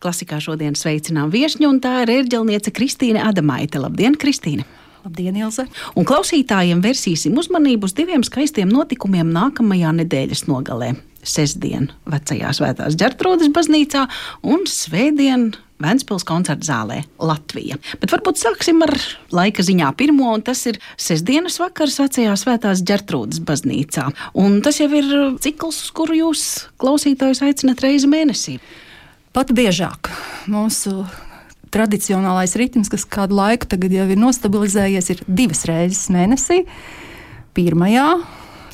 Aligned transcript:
Klasikā 0.00 0.38
šodien 0.40 0.72
sveicinām 0.78 1.28
viesņu, 1.28 1.68
un 1.68 1.78
tā 1.84 1.98
ir 2.06 2.14
ērģelniece 2.14 2.72
Kristīne 2.72 3.20
Adamaite. 3.20 3.82
Labdien, 3.82 4.16
Kristīne! 4.16 4.64
Labdien, 5.04 5.36
Ilze! 5.36 5.66
Un 5.92 6.06
klausītājiem 6.08 6.80
versīsim 6.84 7.36
uzmanību 7.40 7.84
uz 7.84 7.92
diviem 7.96 8.24
skaistiem 8.24 8.72
notikumiem 8.72 9.28
nākamajā 9.32 9.92
nedēļas 10.00 10.46
nogalē. 10.48 10.94
Sestdien 11.20 11.90
vecajā 12.08 12.54
svētās 12.56 12.96
ģertrūdas 12.96 13.52
baznīcā 13.52 14.06
un 14.48 14.64
svētdien 14.68 15.50
Vēncpils 15.80 16.26
koncerta 16.28 16.64
zālē 16.64 16.98
Latvija. 17.20 17.78
Bet 18.00 18.12
varbūt 18.12 18.40
sāksim 18.40 18.82
ar 18.84 18.92
laika 19.32 19.64
ziņā 19.64 19.92
pirmo, 20.00 20.28
un 20.36 20.44
tas 20.44 20.64
ir 20.68 20.76
sestdienas 21.00 21.56
vakars 21.60 21.96
vecajā 22.00 22.34
svētās 22.40 22.82
ģertrūdas 22.88 23.40
baznīcā. 23.48 24.10
Un 24.40 24.60
tas 24.64 24.80
jau 24.80 24.90
ir 24.96 25.08
cikls, 25.40 25.86
kuru 25.96 26.18
jūs 26.24 26.46
klausītājus 26.80 27.44
aicinat 27.48 27.80
reizi 27.84 28.08
mēnesī. 28.12 28.60
Pat 29.30 29.52
biežāk 29.54 30.08
mūsu 30.50 31.04
tradicionālais 31.70 32.56
ritms, 32.58 32.88
kas 32.90 33.04
kādu 33.06 33.36
laiku 33.38 33.68
jau 33.78 34.06
ir 34.10 34.18
nostabilizējies, 34.18 35.10
ir 35.12 35.20
divas 35.28 35.62
reizes 35.70 36.08
mēnesī. 36.10 36.64
Pirmajā 37.54 38.08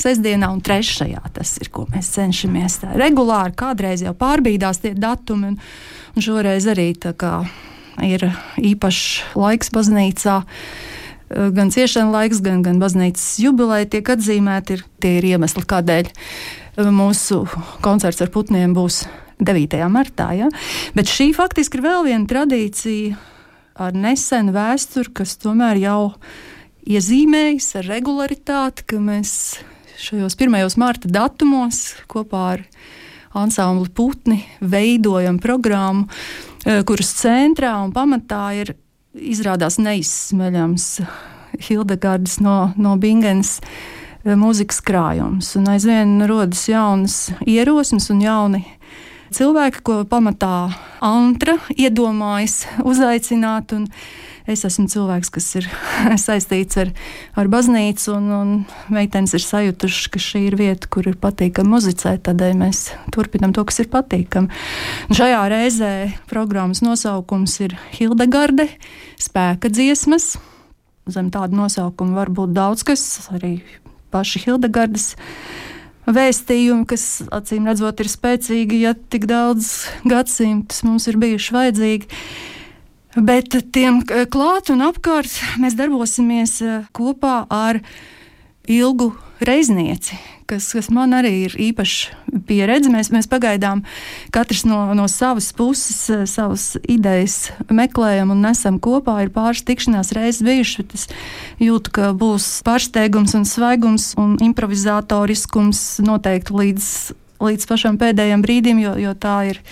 sestdienā 0.00 0.48
un 0.52 0.62
trešajā 0.64 1.20
tas 1.36 1.50
ir, 1.60 1.68
ko 1.68 1.84
mēs 1.92 2.08
cenšamies 2.14 2.78
tā 2.80 2.94
regulāri. 2.96 3.52
Kādreiz 3.56 4.04
jau 4.04 4.14
pārbīdās 4.16 4.80
tie 4.80 4.94
datumi, 4.96 5.52
un, 5.52 5.58
un 6.16 6.24
šoreiz 6.24 6.70
arī 6.72 6.94
ir 8.08 8.26
īpašs 8.56 9.36
laiks 9.36 9.72
baznīcā. 9.76 10.38
Gan 11.52 11.74
ciešana 11.74 12.14
laiks, 12.14 12.40
gan, 12.40 12.64
gan 12.64 12.80
baznīcas 12.80 13.28
jubileja 13.44 13.90
tiek 13.92 14.08
atzīmēti. 14.16 14.80
Ir, 14.80 14.88
tie 15.04 15.16
ir 15.18 15.30
iemesli, 15.34 15.68
kādēļ 15.68 16.12
mūsu 16.96 17.44
koncerts 17.84 18.24
ar 18.24 18.32
putniem 18.32 18.72
būs 18.76 19.04
9. 19.38 19.78
martā. 19.92 20.30
Ja? 20.36 20.50
Bet 20.96 21.10
šī 21.12 21.32
faktiski 21.36 21.80
ir 21.80 21.86
vēl 21.86 22.06
viena 22.08 22.28
tradīcija 22.30 23.16
ar 23.76 23.96
nesenu 23.96 24.54
vēsturi, 24.56 25.12
kas 25.16 25.36
tomēr 25.42 25.80
jau 25.82 26.00
iezīmējas 26.86 27.74
ar 27.80 27.90
regularitāti, 27.90 28.86
ka 28.88 29.00
mēs 29.02 29.32
šajos 30.00 30.36
pirmajos 30.38 30.76
marta 30.80 31.10
datumos 31.10 31.96
kopā 32.10 32.42
ar 32.54 32.64
ansambli 33.36 33.90
Putni 33.92 34.40
veidojam 34.60 35.40
programmu, 35.42 36.06
e, 36.64 36.80
kuras 36.88 37.12
centrā 37.20 37.74
un 37.84 37.92
pamatā 37.92 38.42
ir 38.56 38.74
izrādās 39.16 39.80
neizsmeļams 39.80 40.88
Hildegardas 41.66 42.38
no, 42.44 42.56
no 42.76 42.96
Bingens 43.00 43.58
e, 43.60 44.36
mūzikas 44.36 44.80
krājums. 44.84 45.54
Un 45.60 45.68
aizvien 45.72 46.18
rodas 46.28 46.66
jaunas 46.68 47.18
ierosmes 47.44 48.10
un 48.12 48.24
jauni 48.24 48.64
cilvēki, 49.36 49.82
ko 49.84 50.00
pamatā 50.08 50.70
Antra 51.04 51.58
iedomājas 51.76 52.64
uzaicināt. 52.86 53.74
Es 54.46 54.62
esmu 54.64 54.86
cilvēks, 54.88 55.30
kas 55.34 55.48
ir 55.58 55.66
saistīts 56.26 56.78
ar, 56.80 56.92
ar 57.36 57.50
baznīcu, 57.50 58.14
un, 58.14 58.28
un 58.32 58.52
meitenes 58.94 59.34
ir 59.36 59.42
sajutušas, 59.42 60.08
ka 60.14 60.22
šī 60.22 60.44
ir 60.46 60.56
vieta, 60.58 60.88
kur 60.90 61.08
ir 61.10 61.18
patīkami 61.20 61.74
muzicēt. 61.74 62.22
Tādēļ 62.28 62.54
mēs 62.62 62.84
turpinām 63.14 63.52
to, 63.56 63.66
kas 63.66 63.82
ir 63.82 63.90
patīkami. 63.92 64.62
Un 65.10 65.18
šajā 65.18 65.42
reizē 65.52 65.92
programmas 66.30 66.84
nosaukums 66.86 67.58
ir 67.66 67.76
Hildegarde, 67.98 68.70
spēka 69.20 69.72
dziesmas. 69.74 70.36
Zem 71.10 71.28
tāda 71.34 71.54
nosaukuma 71.54 72.22
var 72.22 72.32
būt 72.34 72.54
daudz 72.56 72.86
kas, 72.86 73.02
arī 73.34 73.58
paši 74.14 74.46
Hildegardes 74.46 75.12
vēstījumi, 76.06 76.86
kas 76.88 77.06
acīm 77.34 77.66
redzot 77.68 78.02
ir 78.02 78.10
spēcīgi, 78.10 78.82
ja 78.86 78.94
tik 78.94 79.26
daudz 79.30 79.88
gadsimtus 80.06 80.84
mums 80.86 81.08
ir 81.10 81.18
bijuši 81.22 81.56
vajadzīgi. 81.56 82.20
Bet 83.16 83.56
tiem 83.72 84.02
klāt 84.04 84.68
un 84.74 84.84
apkārt 84.84 85.32
mēs 85.62 85.76
darbosimies 85.78 86.58
eh, 86.62 86.82
kopā 86.96 87.46
ar 87.48 87.80
ilgu 88.68 89.14
reiznieci, 89.40 90.16
kas, 90.48 90.68
kas 90.72 90.88
man 90.94 91.14
arī 91.16 91.32
ir 91.46 91.56
īpaša 91.68 92.40
pieredze. 92.48 92.90
Mēs, 92.92 93.10
mēs 93.14 93.28
pagaidām 93.30 93.82
katrs 94.34 94.64
no, 94.68 94.78
no 94.96 95.08
savas 95.10 95.50
puses, 95.56 95.98
eh, 96.12 96.24
savas 96.30 96.76
idejas 96.88 97.50
meklējam 97.68 98.32
un 98.34 98.42
nesam 98.46 98.80
kopā. 98.82 99.18
Ir 99.24 99.34
pāris 99.34 99.64
tikšanās 99.66 100.14
reizes 100.16 100.44
bijušas, 100.46 100.80
bet 100.80 100.96
es 100.98 101.06
jūtu, 101.62 101.92
ka 101.98 102.14
būs 102.16 102.48
pārsteigums 102.66 103.36
un 103.38 103.46
svaigums 103.48 104.14
un 104.20 104.36
improvizātoriskums 104.46 105.84
noteikti 106.06 106.56
līdz, 106.56 106.90
līdz 107.44 107.68
pašam 107.68 108.00
pēdējiem 108.00 108.44
brīdim, 108.44 108.82
jo, 108.82 108.96
jo 109.02 109.14
tā 109.18 109.38
ir 109.52 109.62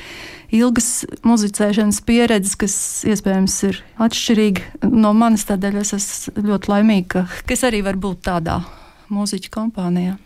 ilgas 0.54 1.02
muzicēšanas 1.26 1.98
pieredzes, 2.06 2.54
kas 2.60 2.76
iespējams 3.08 3.56
ir 3.70 3.82
atšķirīga 4.04 4.86
no 4.92 5.14
manas. 5.16 5.48
Tādēļ 5.48 5.82
es 5.82 5.96
esmu 5.96 6.48
ļoti 6.52 6.74
laimīga, 6.74 7.26
ka 7.42 7.56
es 7.56 7.66
arī 7.66 7.82
varu 7.86 8.06
būt 8.08 8.26
tādā 8.28 8.62
mūziķu 9.12 9.50
kompānijā. 9.54 10.16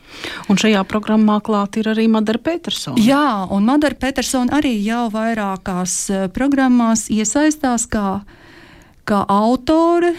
Un 0.49 0.61
šajā 0.61 0.83
programmā 0.89 1.39
klāt 1.45 1.79
ir 1.81 1.91
arī 1.93 2.07
Madara 2.11 2.41
Petersona. 2.43 3.01
Jā, 3.03 3.47
un 3.55 3.67
Madara 3.69 3.99
Petersona 3.99 4.59
arī 4.61 4.75
jau 4.85 5.07
vairākās 5.15 5.97
eh, 6.11 6.29
programmās 6.35 7.09
iesaistās 7.13 7.89
kā, 7.91 8.21
kā 9.09 9.25
autore 9.29 10.15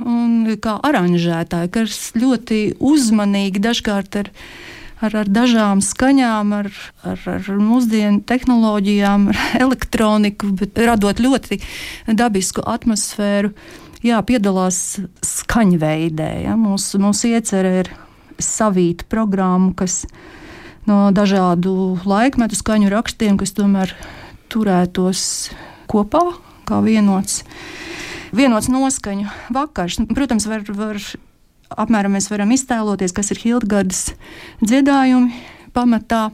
un 0.00 0.56
kā 0.62 0.78
aranžētāja, 0.86 1.70
kas 1.72 2.10
ļoti 2.16 2.60
uzmanīgi 2.80 3.62
dažkārt 3.62 4.20
ir 4.22 4.32
ar, 5.00 5.16
ar 5.22 5.30
dažām 5.30 5.82
skaņām, 5.84 6.54
ar, 6.56 6.70
ar, 7.06 7.20
ar 7.34 7.50
mūsdienu 7.60 8.24
tehnoloģijām, 8.28 9.28
ar 9.32 9.44
elektroniku, 9.66 10.52
bet 10.56 10.80
radot 10.80 11.22
ļoti 11.22 11.60
dabisku 12.08 12.64
atmosfēru. 12.66 13.54
Jā, 14.00 14.20
piedalās 14.24 14.96
skaņveidē. 15.26 16.30
Ja? 16.46 16.56
Mūsu, 16.56 17.00
mūsu 17.02 17.34
iecerē 17.34 17.72
ir 17.82 17.90
savīta 18.40 19.04
programma, 19.12 19.74
kas 19.76 20.06
no 20.88 21.10
dažādu 21.12 21.98
laikmetu 22.08 22.56
skaņu 22.56 22.88
rakstiem, 22.92 23.36
kas 23.40 23.52
tomēr 23.56 23.92
turētos 24.48 25.50
kopā 25.90 26.22
kā 26.68 26.80
vienots. 26.84 27.42
Vienots 28.32 28.70
noskaņu 28.70 29.28
vakars. 29.52 30.00
Protams, 30.14 30.46
var, 30.48 30.64
var 30.78 31.00
apmēram 31.84 32.16
mēs 32.16 32.30
varam 32.32 32.54
iztēloties, 32.54 33.14
kas 33.14 33.32
ir 33.34 33.42
Hildgardas 33.42 34.12
dziedājumi 34.62 35.34
pamatā. 35.76 36.30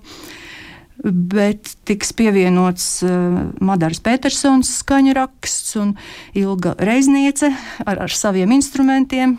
Bet 1.04 1.74
tiks 1.88 2.14
pievienots 2.16 2.86
uh, 3.04 3.38
Madaras 3.60 4.00
Petersons 4.04 4.70
skaņu 4.80 5.12
raksts 5.18 5.76
un 5.80 5.94
Ilga 6.36 6.72
Reizniece 6.80 7.50
ar, 7.84 8.00
ar 8.06 8.12
saviem 8.12 8.54
instrumentiem, 8.56 9.36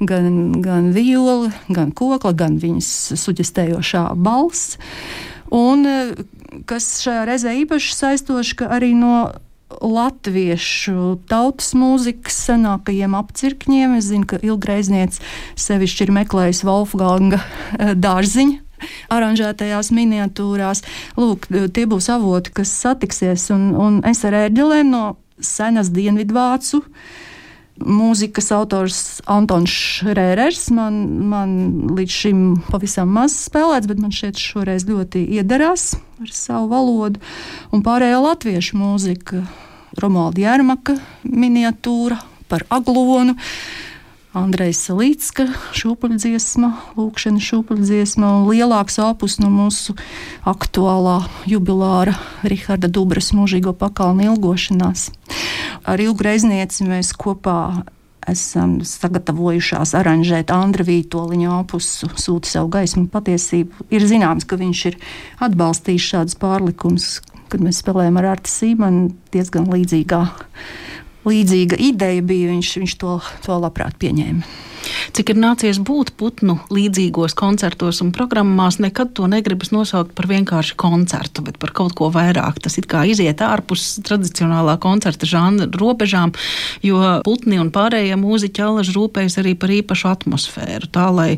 gan, 0.00 0.60
gan 0.64 0.92
viola, 0.96 1.52
gan 1.68 1.92
kokla, 1.92 2.32
gan 2.32 2.56
viņas 2.62 2.90
suģestējošā 3.20 4.06
balss. 4.16 4.78
Un 5.54 5.84
uh, 5.86 6.14
kas 6.68 6.88
šajā 7.04 7.24
reizē 7.28 7.56
īpaši 7.64 7.98
saistoši, 7.98 8.60
ka 8.62 8.70
arī 8.76 8.94
no 8.96 9.16
latviešu 9.82 11.18
tautas 11.30 11.72
mūzikas 11.78 12.36
senākajiem 12.48 13.16
apcirkņiem. 13.18 13.96
Es 13.98 14.10
zinu, 14.10 14.28
ka 14.28 14.40
ilgreiznieks 14.44 15.22
sevišķi 15.60 16.06
ir 16.06 16.14
meklējis 16.20 16.64
Wolfganga 16.68 17.40
eh, 17.40 17.94
dārziņu. 17.98 18.60
Aranžētajās 19.14 19.92
miniatūrās. 19.94 20.84
Lūk, 21.20 21.48
tie 21.48 21.86
būs 21.90 22.10
avoti, 22.12 22.54
kas 22.60 22.72
satiksies. 22.84 23.50
Un, 23.54 23.72
un 23.78 24.00
es 24.08 24.24
ar 24.26 24.36
ērģelēm 24.46 24.90
no 24.92 25.04
senas 25.42 25.90
dienvidvācu 25.94 26.82
mūzikas 27.74 28.52
autors 28.54 28.98
Antons 29.30 29.72
Šrērers. 29.72 30.68
Man, 30.74 31.00
man 31.30 31.54
līdz 31.96 32.18
šim 32.20 32.42
pavisam 32.68 33.10
maz 33.14 33.34
spēlēts, 33.48 33.88
bet 33.90 34.02
man 34.02 34.14
šeit 34.14 34.38
šoreiz 34.40 34.86
ļoti 34.88 35.24
iederās 35.38 35.94
ar 36.22 36.34
savu 36.34 36.70
valodu. 36.70 37.22
Un 37.74 37.82
pārējā 37.86 38.20
latviešu 38.22 38.78
mūzika, 38.78 39.42
Romalda 40.00 40.42
Jērmaka 40.42 40.96
miniatūra 41.26 42.20
par 42.50 42.66
aglonu. 42.72 43.36
Andrejs 44.34 44.80
Salītska, 44.88 45.44
šūpuļdziesma, 45.78 46.68
lūkšana 46.98 47.38
šūpuļdziesma 47.38 48.30
un 48.40 48.48
lielāks 48.48 48.96
opus 48.98 49.36
no 49.38 49.46
mūsu 49.52 49.94
aktuālā 50.50 51.20
jubilāra 51.46 52.16
Riharda 52.42 52.90
Dubras 52.90 53.30
mūžīgo 53.36 53.76
pakalnu 53.78 54.26
ilgošanās. 54.32 55.12
Ar 55.86 56.02
ilgu 56.02 56.26
reiznieci 56.26 56.86
mēs 56.88 57.12
kopā 57.14 57.84
esam 58.26 58.80
sagatavojušās 58.82 59.94
aranžēt 60.00 60.50
Andra 60.50 60.82
Vītoliņa 60.88 61.52
opusu, 61.60 62.10
sūta 62.18 62.56
savu 62.56 62.72
gaismu 62.74 63.06
patiesību. 63.12 63.86
Ir 63.94 64.08
zināms, 64.10 64.48
ka 64.48 64.58
viņš 64.58 64.84
ir 64.90 64.98
atbalstījis 65.46 66.10
šādus 66.10 66.40
pārlikumus, 66.42 67.20
kad 67.52 67.62
mēs 67.62 67.84
spēlējam 67.84 68.18
ar 68.18 68.32
Artu 68.34 68.50
Sīmanu 68.50 69.12
diezgan 69.30 69.70
līdzīgā 69.70 70.24
līdzīga 71.28 71.78
ideja 71.80 72.22
bija, 72.24 72.52
viņš, 72.52 72.72
viņš 72.82 72.96
to, 73.00 73.18
to 73.44 73.58
labprāt 73.60 73.98
pieņēma. 74.00 74.72
Cik 75.14 75.34
ir 75.34 75.38
nācies 75.40 75.78
būt 75.82 76.14
putnu 76.18 76.58
līdzīgos 76.74 77.36
koncertos 77.38 78.00
un 78.04 78.12
programmās, 78.14 78.80
nekad 78.82 79.12
to 79.16 79.28
negribas 79.30 79.72
nosaukt 79.74 80.14
par 80.16 80.28
vienkārši 80.30 80.76
koncertu, 80.80 81.44
bet 81.46 81.58
par 81.62 81.74
kaut 81.76 81.94
ko 81.98 82.10
vairāk. 82.14 82.60
Tas 82.64 82.78
it 82.80 82.88
kā 82.90 83.04
iziet 83.08 83.42
ārpus 83.44 84.00
tradicionālā 84.06 84.76
koncerta 84.82 85.28
žanra 85.28 85.68
robežām, 85.70 86.34
jo 86.84 87.00
putni 87.26 87.60
un 87.62 87.72
pārējie 87.74 88.18
mūziķi 88.20 88.64
alaži 88.66 88.96
rūpējas 88.96 89.38
arī 89.42 89.54
par 89.58 89.74
īpašu 89.74 90.10
atmosfēru, 90.12 90.90
tā 90.94 91.08
lai 91.14 91.30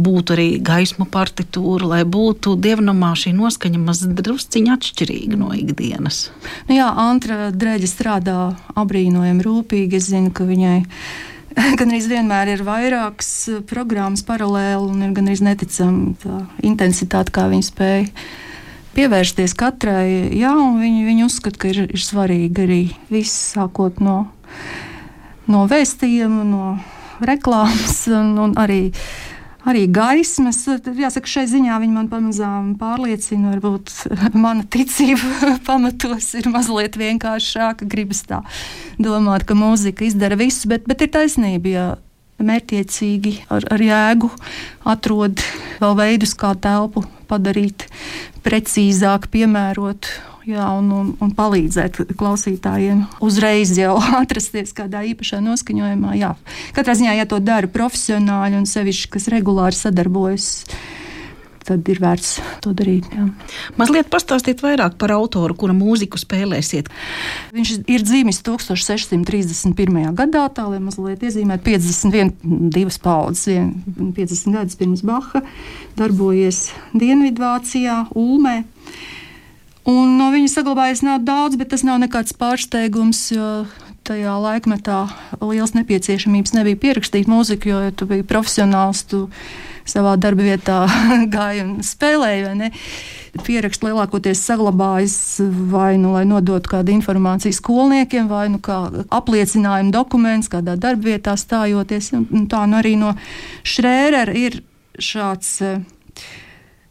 būtu 0.00 0.36
arī 0.36 0.48
gaismu 0.64 1.08
partitūra, 1.12 1.92
lai 1.94 2.02
būtu 2.08 2.56
dievnamā 2.60 3.14
šī 3.18 3.34
noskaņa 3.38 3.82
mazdrusciņa 3.84 4.78
atšķirīga 4.78 5.40
no 5.40 5.52
ikdienas. 5.56 6.28
Nu 6.68 6.78
jā, 6.78 6.88
Antra 6.98 7.50
Dreģa 7.54 7.88
strādā 7.90 8.38
abrīnojami 8.78 9.44
rūpīgi. 9.44 9.98
Es 9.98 10.10
zinu, 10.12 10.32
ka 10.34 10.46
viņai 10.48 10.78
gan 11.78 11.94
arī 11.94 12.08
vienmēr 12.10 12.52
ir 12.54 12.64
vairākas 12.66 13.30
eh, 13.50 13.62
programmas 13.66 14.24
paralēli 14.26 14.92
un 14.92 15.06
ir 15.06 15.14
gan 15.16 15.30
arī 15.30 15.46
neticama 15.50 16.14
tā 16.22 16.42
intensitāte, 16.66 17.34
kā 17.34 17.48
viņi 17.50 17.68
spēja 17.68 18.10
pievērsties 18.96 19.54
katrai. 19.58 20.34
Jā, 20.34 20.52
un 20.58 20.80
viņi, 20.82 21.06
viņi 21.06 21.26
uzskata, 21.26 21.60
ka 21.62 21.70
ir, 21.70 21.84
ir 21.86 22.02
svarīgi 22.02 22.64
arī 22.64 22.82
viss, 23.12 23.54
sākot 23.54 24.02
no, 24.02 24.20
no 25.50 25.64
vēstījuma, 25.70 26.46
no 26.48 26.76
reklāmas 27.24 28.00
un, 28.14 28.34
un 28.42 28.54
arī 28.58 28.88
arī 29.66 29.86
gaismas. 29.90 30.60
Jāsaka, 30.68 31.30
šai 31.30 31.46
ziņā 31.50 31.78
viņi 31.82 31.94
man 31.94 32.10
pamazām 32.12 32.74
pārliecina. 32.80 33.54
Varbūt 33.56 33.94
mana 34.36 34.66
ticība 34.68 35.54
pamatos 35.68 36.32
ir 36.38 36.50
mazliet 36.52 36.98
vienkāršāka. 37.00 37.88
Gribas 37.88 38.22
tā 38.28 38.42
domāt, 39.00 39.48
ka 39.48 39.58
mūzika 39.58 40.06
izdara 40.06 40.38
visu, 40.38 40.70
bet, 40.70 40.86
bet 40.90 41.06
ir 41.06 41.14
taisnība. 41.16 41.74
Ja 41.74 41.88
mērķiecīgi, 42.38 43.32
ar, 43.50 43.66
ar 43.74 43.82
jēgu 43.82 44.30
atrod 44.86 45.42
vēl 45.82 45.96
veidus, 45.98 46.36
kā 46.38 46.52
telpu 46.54 47.02
padarīt 47.28 47.88
precīzāk, 48.46 49.26
piemērot 49.32 50.08
jā, 50.48 50.68
un, 50.78 50.90
un, 50.94 51.10
un 51.22 51.32
palīdzēt 51.36 52.02
klausītājiem 52.18 53.04
uzreiz 53.24 53.74
jau 53.78 53.96
atrasties 54.22 54.74
kādā 54.76 55.04
īpašā 55.12 55.42
noskaņojumā. 55.44 56.14
Jā. 56.18 56.34
Katrā 56.76 56.96
ziņā, 56.98 57.18
ja 57.20 57.28
to 57.28 57.40
dara 57.44 57.70
profesionāļi 57.70 58.62
un 58.62 58.68
sevišķi, 58.68 59.12
kas 59.16 59.28
regulāri 59.34 59.78
sadarbojas 59.78 60.48
tad 61.68 61.88
ir 61.92 62.00
vērts 62.00 62.38
to 62.64 62.72
darīt. 62.76 63.08
Jā. 63.12 63.26
Mazliet 63.76 64.08
pastāstīt 64.12 64.62
vairāk 64.64 64.96
par 65.00 65.12
autoru, 65.12 65.56
kura 65.58 65.74
mūziku 65.76 66.20
spēlēsiet. 66.20 66.88
Viņš 67.52 67.72
ir 67.92 68.04
dzimis 68.06 68.40
1631. 68.46 69.98
gadā, 70.16 70.46
tā 70.54 70.64
lai 70.70 70.80
mazliet 70.80 71.26
iezīmētu 71.28 71.68
51 71.68 72.98
paudzes, 73.04 73.44
50 73.98 74.56
gadus 74.56 74.80
pirms 74.80 75.04
Baha, 75.04 75.44
darbojies 76.00 76.70
Dienvidvācijā, 76.96 78.06
Ulmē. 78.16 78.62
Un 79.88 80.18
no 80.18 80.28
viņa 80.34 80.50
saglabājies 80.52 81.00
nav 81.06 81.22
daudz, 81.24 81.56
bet 81.56 81.70
tas 81.72 81.84
nav 81.86 82.02
nekāds 82.02 82.34
pārsteigums, 82.36 83.22
jo 83.32 83.52
tajā 84.08 84.34
laikmetā 84.40 84.98
liels 85.40 85.72
nepieciešamības 85.76 86.54
nebija 86.56 86.80
pierakstīt 86.80 87.28
mūziku, 87.28 87.72
jo 87.72 87.80
ja 87.86 87.94
tu 87.96 88.08
biji 88.08 88.26
profesionāls, 88.28 89.04
tu 89.08 89.26
savā 89.88 90.14
darba 90.20 90.44
vietā 90.44 90.82
gāji 91.34 91.64
un 91.64 91.74
spēlēji. 91.84 92.70
Pieraksts 93.46 93.84
lielākoties 93.84 94.40
saglabājas 94.44 95.16
vai 95.72 95.92
nu 96.00 96.14
lai 96.16 96.24
nodotu 96.28 96.72
kādu 96.72 96.92
informāciju 96.96 97.56
skolniekiem, 97.56 98.28
vai 98.28 98.48
nu 98.52 98.60
kā 98.60 98.80
apliecinājumu 99.14 99.94
dokuments 99.94 100.50
kādā 100.52 100.76
darba 100.80 101.14
vietā 101.14 101.36
stājoties. 101.38 102.12
Un 102.18 102.48
tā 102.50 102.64
nu 102.68 102.80
arī 102.80 102.96
no 103.00 103.14
Šrēra 103.64 104.26
ir 104.36 104.60
šāds 104.98 105.60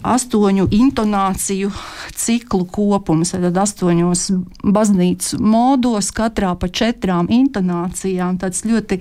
astoņu 0.06 0.68
intonāciju 0.74 1.72
ciklu 2.18 2.66
kopums, 2.70 3.34
tad 3.34 3.58
astoņos 3.58 4.28
baznīcas 4.64 5.40
modos, 5.42 6.12
katrā 6.16 6.54
pa 6.60 6.70
četrām 6.70 7.32
intonācijām. 7.34 8.38
Tas 8.42 8.64
ļoti 8.68 9.00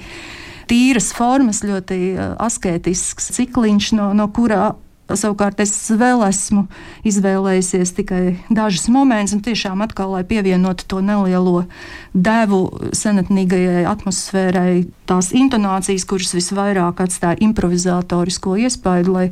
tīras 0.71 1.13
formas, 1.17 1.63
ļoti 1.67 2.01
eh, 2.15 2.33
asketisks 2.43 3.33
cikliņš, 3.37 3.93
no, 3.99 4.11
no 4.17 4.29
kura 4.33 4.73
Savukārt 5.07 5.61
es 5.63 5.71
vēl 5.95 6.25
esmu 6.27 6.65
izvēlējies 7.07 7.93
tikai 7.95 8.23
dažus 8.51 8.89
momentus, 8.91 9.37
un 9.37 9.43
tiešām 9.47 9.85
atkal, 9.85 10.11
lai 10.17 10.25
pievienotu 10.27 10.89
to 10.91 10.99
nelielo 11.05 11.63
devu 12.11 12.91
senatnīgajai 12.91 13.85
atmosfērai, 13.87 14.83
tās 15.07 15.31
intonācijas, 15.31 16.09
kuras 16.11 16.35
visvairāk 16.35 17.05
atstāja 17.07 17.39
improvizatorisko 17.47 18.57
iespaidu, 18.67 19.15
lai 19.15 19.27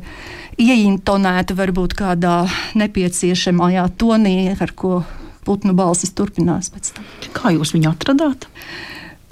ieintonētu 0.55 1.59
varbūt 1.59 1.97
kādā 1.99 2.37
nepieciešamajā 2.79 3.89
tonī, 3.99 4.37
ar 4.55 4.71
ko 4.79 5.01
putnu 5.45 5.75
balsis 5.77 6.15
turpinās 6.15 6.71
pēc 6.71 6.95
tam. 6.95 7.07
Kā 7.35 7.51
jūs 7.51 7.75
viņu 7.75 7.91
atradāt? 7.91 8.47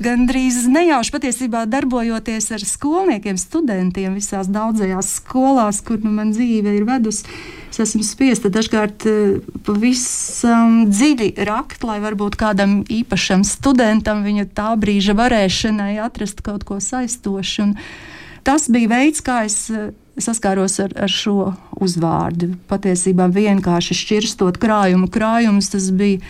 Gandrīz 0.04 0.64
nejauši 0.72 1.14
patiesībā 1.14 1.64
darbojoties 1.70 2.50
ar 2.56 2.64
skolniekiem, 2.68 3.40
studentiem 3.40 4.18
visās 4.18 4.50
daudzajās 4.52 5.16
skolās, 5.20 5.82
kur 5.86 6.02
nu, 6.04 6.12
man 6.14 6.34
dzīve 6.36 6.76
ir 6.78 6.88
vedusi. 6.88 7.28
Es 7.74 7.80
esmu 7.82 8.04
spiesta 8.06 8.52
dažkārt 8.54 9.08
eh, 9.10 9.40
pavisam 9.66 10.84
dziļi 10.92 11.32
rakt, 11.50 11.86
lai 11.88 11.98
varbūt 12.04 12.38
kādam 12.38 12.82
īpašam 12.86 13.42
studentam 13.48 14.22
viņa 14.28 14.50
tā 14.54 14.70
brīža 14.78 15.16
varēšanai 15.18 15.96
atrast 16.04 16.44
kaut 16.46 16.68
ko 16.70 16.78
saistošu. 16.84 17.66
Un 17.66 17.76
tas 18.46 18.70
bija 18.70 18.92
veids, 18.94 19.24
kā 19.26 19.42
es 19.48 19.58
eh, 19.74 19.90
saskāros 20.22 20.78
ar, 20.84 20.92
ar 21.00 21.12
šo 21.12 21.54
uzvārdu. 21.82 22.54
Patiesībā 22.70 23.28
vienkārši 23.34 23.98
šķirstot 23.98 24.60
krājumu 24.62 25.10
krājumus, 25.14 25.72
tas 25.74 25.90
bija 25.96 26.22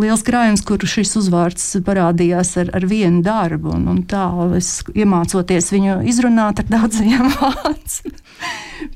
liels 0.00 0.22
krājums, 0.26 0.62
kur 0.66 0.82
šis 0.86 1.16
uzvārds 1.20 1.66
parādījās 1.86 2.54
ar, 2.62 2.70
ar 2.76 2.86
vienu 2.90 3.24
darbu. 3.26 3.74
Un, 3.74 3.88
un 3.90 4.02
tā 4.08 4.26
es 4.58 4.76
iemācoties 4.94 5.72
viņu 5.74 6.02
izrunāt 6.10 6.62
ar 6.62 6.70
daudziem 6.70 7.32
vārdiem, 7.38 8.22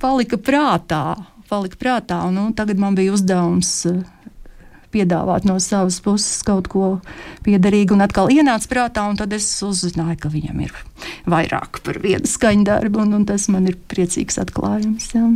palika 0.03 0.39
prātā. 0.39 1.03
Palika 1.49 1.81
prātā 1.81 2.23
un, 2.29 2.37
nu, 2.37 2.47
tagad 2.53 2.81
man 2.81 2.97
bija 2.99 3.15
uzdevums 3.17 3.73
piedāvāt 4.93 5.47
no 5.49 5.57
savas 5.61 5.99
puses 6.05 6.43
kaut 6.47 6.69
ko 6.73 6.99
piederīgu, 7.47 7.97
un 7.97 8.05
atkal 8.05 8.33
ienāca 8.33 8.71
prātā, 8.71 9.09
un 9.09 9.19
tad 9.21 9.35
es 9.37 9.49
uzzināju, 9.65 10.21
ka 10.23 10.33
viņam 10.33 10.63
ir 10.65 10.77
vairāk 11.29 11.83
par 11.85 12.01
vienu 12.03 12.29
skaņdarbu, 12.29 13.03
un, 13.05 13.15
un 13.21 13.27
tas 13.29 13.49
man 13.53 13.69
ir 13.71 13.79
priecīgs 13.91 14.41
atklājums. 14.43 15.11
Jā. 15.15 15.27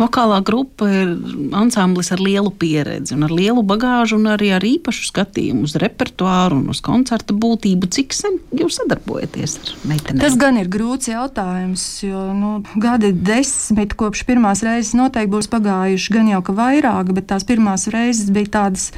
Vokālā 0.00 0.40
grupa 0.46 0.88
ir 0.92 1.12
ansamblis 1.56 2.12
ar 2.14 2.20
lielu 2.22 2.52
pieredzi, 2.52 3.14
un 3.16 3.26
ar 3.26 3.32
lielu 3.34 3.64
bagāžu, 3.66 4.18
un 4.20 4.30
arī 4.34 4.52
ar 4.56 4.64
īpašu 4.66 5.08
skatījumu 5.10 5.66
uz 5.66 5.76
repertuāru 5.80 6.60
un 6.60 6.70
uz 6.72 6.82
koncerta 6.84 7.36
būtību. 7.36 7.90
Cik 7.96 8.16
sen 8.16 8.38
jūs 8.56 8.80
sadarbojaties 8.80 9.58
ar 9.62 9.74
meitenēm? 9.92 10.22
Tas 10.22 10.38
gan 10.40 10.60
ir 10.60 10.70
grūts 10.72 11.10
jautājums, 11.10 11.84
jo 12.04 12.26
nu, 12.36 12.56
gadi 12.82 13.12
desmit 13.16 13.96
kopš 13.98 14.26
pirmās 14.28 14.64
reizes 14.66 14.96
noteikti 14.98 15.32
būs 15.32 15.50
pagājuši 15.52 16.18
gan 16.18 16.34
jau 16.34 16.42
ka 16.46 16.56
vairāk, 16.56 17.14
bet 17.16 17.30
tās 17.32 17.46
pirmās 17.48 17.88
reizes 17.92 18.32
bija 18.34 18.58
tādas 18.60 18.90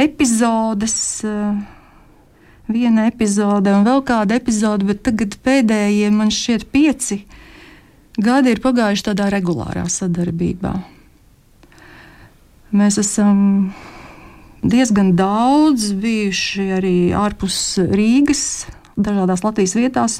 epizodes. 0.00 0.96
Uh, 1.24 1.73
viena 2.70 3.08
epizode 3.10 3.72
un 3.74 3.84
vēl 3.86 4.02
kāda 4.06 4.38
epizode, 4.38 4.86
bet 4.88 5.02
tagad 5.06 5.36
pēdējie 5.44 6.10
man 6.14 6.32
šķiet 6.32 6.68
pieci 6.72 7.24
gadi 8.20 8.54
ir 8.54 8.62
pagājuši 8.62 9.08
tādā 9.10 9.28
regulārā 9.32 9.86
sadarbībā. 9.90 10.74
Mēs 12.74 12.98
esam 12.98 13.72
diezgan 14.64 15.12
daudz 15.18 15.92
bijuši 16.00 16.70
arī 16.78 16.96
ārpus 17.14 17.76
Rīgas, 17.78 18.66
dažādās 18.94 19.44
Latvijas 19.44 19.76
vietās. 19.78 20.18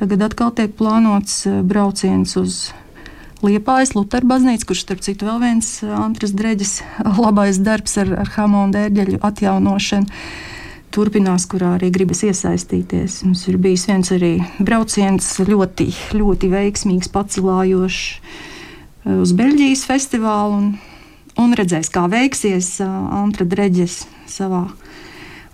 Tagad 0.00 0.28
atkal 0.28 0.52
tiek 0.56 0.74
plānots 0.76 1.44
brauciens 1.68 2.36
uz 2.40 2.60
Liepājas 3.40 3.94
Lutera 3.96 4.28
baznīcu, 4.28 4.66
kurš, 4.68 4.82
starp 4.84 5.00
citu, 5.04 5.24
vēl 5.24 5.38
viens 5.40 5.68
Antras 5.84 6.34
Dreģis 6.36 6.80
labais 7.24 7.60
darbs 7.64 7.96
ar, 8.00 8.12
ar 8.24 8.32
Hamona 8.36 8.74
dērģeļu 8.76 9.20
atjaunošanu 9.24 10.20
turpinās, 10.94 11.46
kurā 11.50 11.74
arī 11.78 11.90
gribas 11.94 12.22
iesaistīties. 12.26 13.20
Mums 13.26 13.46
ir 13.50 13.58
bijis 13.62 13.86
viens 13.90 14.12
arī 14.14 14.32
brauciens, 14.58 15.32
ļoti, 15.46 15.88
ļoti 16.16 16.50
veiksmīgs, 16.52 17.10
pacilājošs 17.14 18.02
eh, 18.14 19.16
uz 19.16 19.34
Beļģijas 19.38 19.86
festivālu. 19.88 20.60
Un, 20.60 20.70
un 21.40 21.56
redzēs, 21.58 21.92
kā 21.94 22.06
veiksies 22.10 22.76
eh, 22.84 23.00
Antra 23.20 23.48
Dreģes 23.48 24.02
savā 24.30 24.66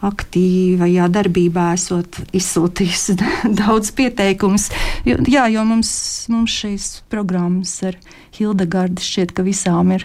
aktīvajā 0.06 1.06
darbībā, 1.08 1.70
esot 1.76 2.20
izsūtījusi 2.36 3.16
daudz 3.60 3.92
pieteikumus. 3.96 4.68
Jā, 5.06 5.46
jo 5.52 5.64
mums, 5.68 5.90
mums 6.32 6.56
šīs 6.62 6.90
programmas 7.12 7.78
ar 7.86 7.96
Hildegardu 8.36 9.04
šķiet, 9.04 9.32
ka 9.36 9.46
visām 9.46 9.94
ir 9.96 10.04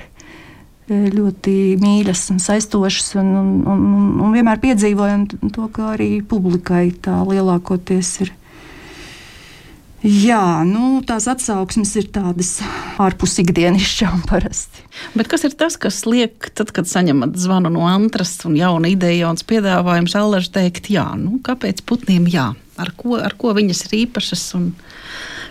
ļoti 0.92 1.56
mīļas 1.82 2.28
un 2.34 2.44
aizstošas. 2.56 3.16
Un, 3.22 3.32
un, 3.40 3.50
un, 3.72 4.06
un 4.26 4.36
vienmēr 4.36 4.62
piedzīvojam 4.64 5.26
to, 5.32 5.68
ka 5.74 5.94
arī 5.96 6.14
publikai 6.22 6.90
tā 7.04 7.22
lielākoties 7.28 8.14
ir 8.26 8.36
Jā, 10.02 10.64
nu, 10.66 11.04
tās 11.06 11.28
atsauksmes 11.30 11.92
ir 12.00 12.08
tādas 12.10 12.56
ārpus 13.02 13.36
ikdienišķām 13.44 14.24
parasti. 14.32 14.82
Bet 15.14 15.30
kas 15.30 15.46
ir 15.46 15.54
tas, 15.54 15.78
kas 15.78 16.02
liek, 16.10 16.50
tad, 16.58 16.74
kad 16.74 16.90
saņemat 16.90 17.38
zvanu 17.38 17.70
no 17.70 17.86
antras 17.86 18.34
un 18.50 18.58
jauna 18.58 18.90
ideja, 18.90 19.28
jauns 19.28 19.46
piedāvājums, 19.46 20.18
Allaž 20.18 20.50
teikt, 20.56 20.90
jā, 20.90 21.06
nu, 21.22 21.38
kāpēc 21.46 21.84
putniem 21.86 22.26
jā? 22.34 22.50
Ar 22.82 22.90
ko, 22.98 23.20
ar 23.22 23.38
ko 23.38 23.54
viņas 23.54 23.86
ir 23.86 24.00
īpašas 24.08 24.48
un 24.58 24.72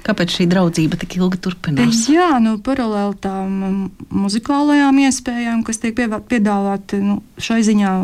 kāpēc 0.06 0.36
šī 0.38 0.46
draudzība 0.50 0.98
tik 1.00 1.18
ilgi 1.20 1.40
turpinās? 1.44 2.04
Jā, 2.12 2.32
nu, 2.42 2.56
paralēli 2.64 3.18
tām 3.24 3.64
muzikālajām 4.08 5.00
iespējām, 5.06 5.64
kas 5.66 5.82
tiek 5.82 5.98
piedāvāti, 6.30 7.00
nu, 7.04 7.20
šai 7.40 7.60
ziņā 7.66 7.94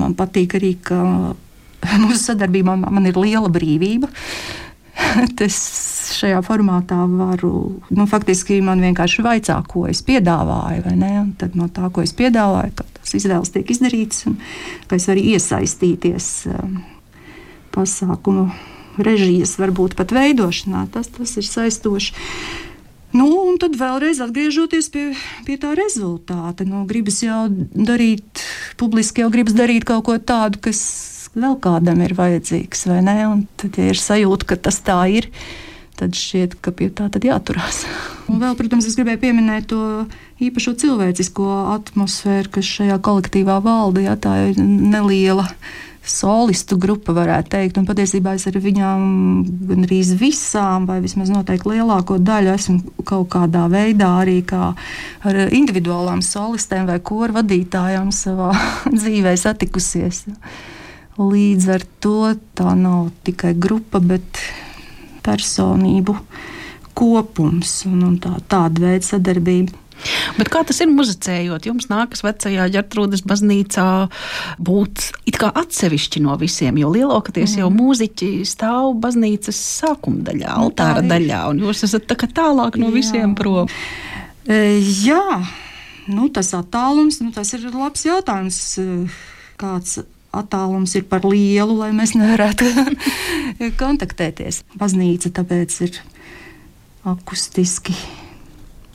man 0.00 0.18
patīk 0.18 0.58
arī, 0.58 0.74
ka 0.82 1.00
mūsu 2.04 2.20
sadarbībā 2.20 2.76
man 2.84 3.10
ir 3.10 3.18
liela 3.20 3.52
brīvība. 3.52 4.10
es 5.46 5.56
šajā 6.14 6.40
formātā 6.46 6.98
varu, 7.10 7.52
nu, 7.94 8.06
faktiski 8.10 8.60
man 8.64 8.82
vienkārši 8.84 9.24
vaicā, 9.24 9.58
ko 9.68 9.86
es 9.90 10.02
piedāvāju, 10.06 10.84
vai 10.86 10.94
ne? 10.98 11.12
Un 11.22 11.32
tad 11.38 11.56
no 11.58 11.68
tā, 11.72 11.88
ko 11.94 12.04
es 12.04 12.14
piedāvāju, 12.16 12.74
ka 12.78 12.86
tas 13.00 13.16
izvēles 13.18 13.52
tiek 13.54 13.72
izdarīts, 13.74 14.26
un 14.30 14.38
ka 14.88 14.98
es 14.98 15.08
varu 15.10 15.24
iesaistīties 15.34 16.30
um, 16.52 16.78
pasākumu 17.74 18.48
režijas, 18.98 19.56
varbūt 19.60 19.96
pat 19.98 20.14
veidošanā. 20.14 20.86
Tas, 20.94 21.10
tas 21.14 21.34
ir 21.40 21.48
saistoši. 21.48 22.14
Nu, 23.14 23.28
un 23.46 23.60
tad 23.62 23.76
vēlreiz 23.78 24.18
atgriežoties 24.24 24.88
pie, 24.90 25.04
pie 25.46 25.54
tā 25.62 25.76
rezultāta. 25.78 26.66
Nu, 26.66 26.82
gribas 26.90 27.20
jau 27.22 27.46
darīt, 27.48 28.42
publiski 28.80 29.22
jau 29.22 29.30
gribas 29.30 29.54
darīt 29.54 29.86
kaut 29.86 30.08
ko 30.08 30.16
tādu, 30.18 30.58
kas 30.66 30.80
vēl 31.38 31.54
kādam 31.62 32.02
ir 32.02 32.16
vajadzīgs, 32.18 32.88
vai 32.90 32.98
ne? 33.06 33.16
Un 33.30 33.44
tad, 33.60 33.78
ja 33.78 33.92
ir 33.92 34.00
sajūta, 34.00 34.50
ka 34.50 34.58
tas 34.66 34.80
tā 34.82 34.98
ir, 35.14 35.30
tad 35.98 36.18
šķiet, 36.18 36.58
ka 36.58 36.74
pie 36.74 36.90
tā 36.90 37.06
jāturās. 37.22 37.84
Un 38.30 38.42
vēl, 38.42 38.58
protams, 38.58 38.90
es 38.90 38.98
gribēju 38.98 39.22
pieminēt 39.22 39.70
to 39.70 39.80
īpašo 40.42 40.74
cilvēcisko 40.82 41.48
atmosfēru, 41.76 42.50
kas 42.56 42.70
šajā 42.80 42.98
kolektīvā 42.98 43.60
valda. 43.62 44.08
Ja, 44.08 44.18
tā 44.18 44.36
ir 44.50 44.58
neliela 44.58 45.46
solistu 46.08 46.76
grupa, 46.80 47.14
varētu 47.16 47.52
teikt. 47.54 47.78
Un 47.80 47.86
patiesībā 47.88 48.34
es 48.36 48.46
ar 48.48 48.58
viņām 48.60 49.04
gandrīz 49.70 50.14
visām, 50.20 50.88
vai 50.88 51.00
vismaz 51.04 51.32
noteikti 51.32 51.74
lielāko 51.74 52.18
daļu, 52.22 52.52
esmu 52.54 53.04
kaut 53.08 53.30
kādā 53.34 53.64
veidā 53.72 54.10
arī 54.22 54.40
kā 54.46 54.72
ar 55.24 55.40
individuālām 55.46 56.22
solistēm 56.24 56.88
vai 56.90 57.00
koru 57.04 57.38
vadītājām 57.40 58.12
savā 58.14 58.52
dzīvē 58.98 59.36
satikusies. 59.40 60.24
Līdz 61.14 61.70
ar 61.70 61.86
to 62.02 62.34
tā 62.58 62.74
nav 62.74 63.12
tikai 63.26 63.54
grupa, 63.54 64.02
bet 64.02 64.42
personību 65.24 66.16
kopums 66.94 67.80
un, 67.88 68.02
un 68.06 68.18
tā, 68.22 68.36
tāda 68.50 68.88
veida 68.88 69.06
sadarbība. 69.06 69.83
Bet 70.38 70.50
kā 70.52 70.62
tas 70.66 70.80
ir 70.84 70.90
muzicējot? 70.92 71.68
Jums 71.68 71.88
nākas 71.90 72.24
vecajā 72.24 72.68
ģertrūdas 72.74 73.24
baznīcā 73.28 73.88
būt 74.64 75.04
it 75.30 75.38
kā 75.40 75.50
atsevišķi 75.62 76.24
no 76.24 76.36
visiem, 76.40 76.78
jo 76.80 76.92
lielākoties 76.94 77.56
mm. 77.56 77.62
jau 77.62 77.70
mūziķi 77.74 78.30
stāv 78.48 78.94
baznīcas 79.02 79.60
sākuma 79.80 80.24
daļā, 80.28 80.54
nu, 80.54 80.68
altāra 80.68 81.04
daļā, 81.04 81.44
un 81.52 81.62
jūs 81.66 81.84
esat 81.88 82.08
tā 82.10 82.18
kā 82.20 82.30
tālāk 82.30 82.78
no 82.80 82.90
Jā. 82.90 82.96
visiem 82.98 83.36
prom. 83.38 83.70
E, 84.44 84.80
jā, 85.04 85.40
nu, 86.10 86.28
tas 86.34 86.52
attālums, 86.56 87.20
nu, 87.24 87.32
tas 87.34 87.54
ir 87.56 87.68
labs 87.72 88.04
jautājums. 88.06 88.60
E, 88.80 88.88
kāds 89.60 90.02
attālums 90.34 90.96
ir 90.98 91.06
par 91.06 91.24
lielu, 91.28 91.76
lai 91.78 91.92
mēs 91.94 92.16
nevarētu 92.18 92.66
kontaktēties. 93.82 94.64
Baznīca 94.80 95.30
tāpēc 95.38 95.78
ir 95.86 96.02
akustiski 97.06 97.94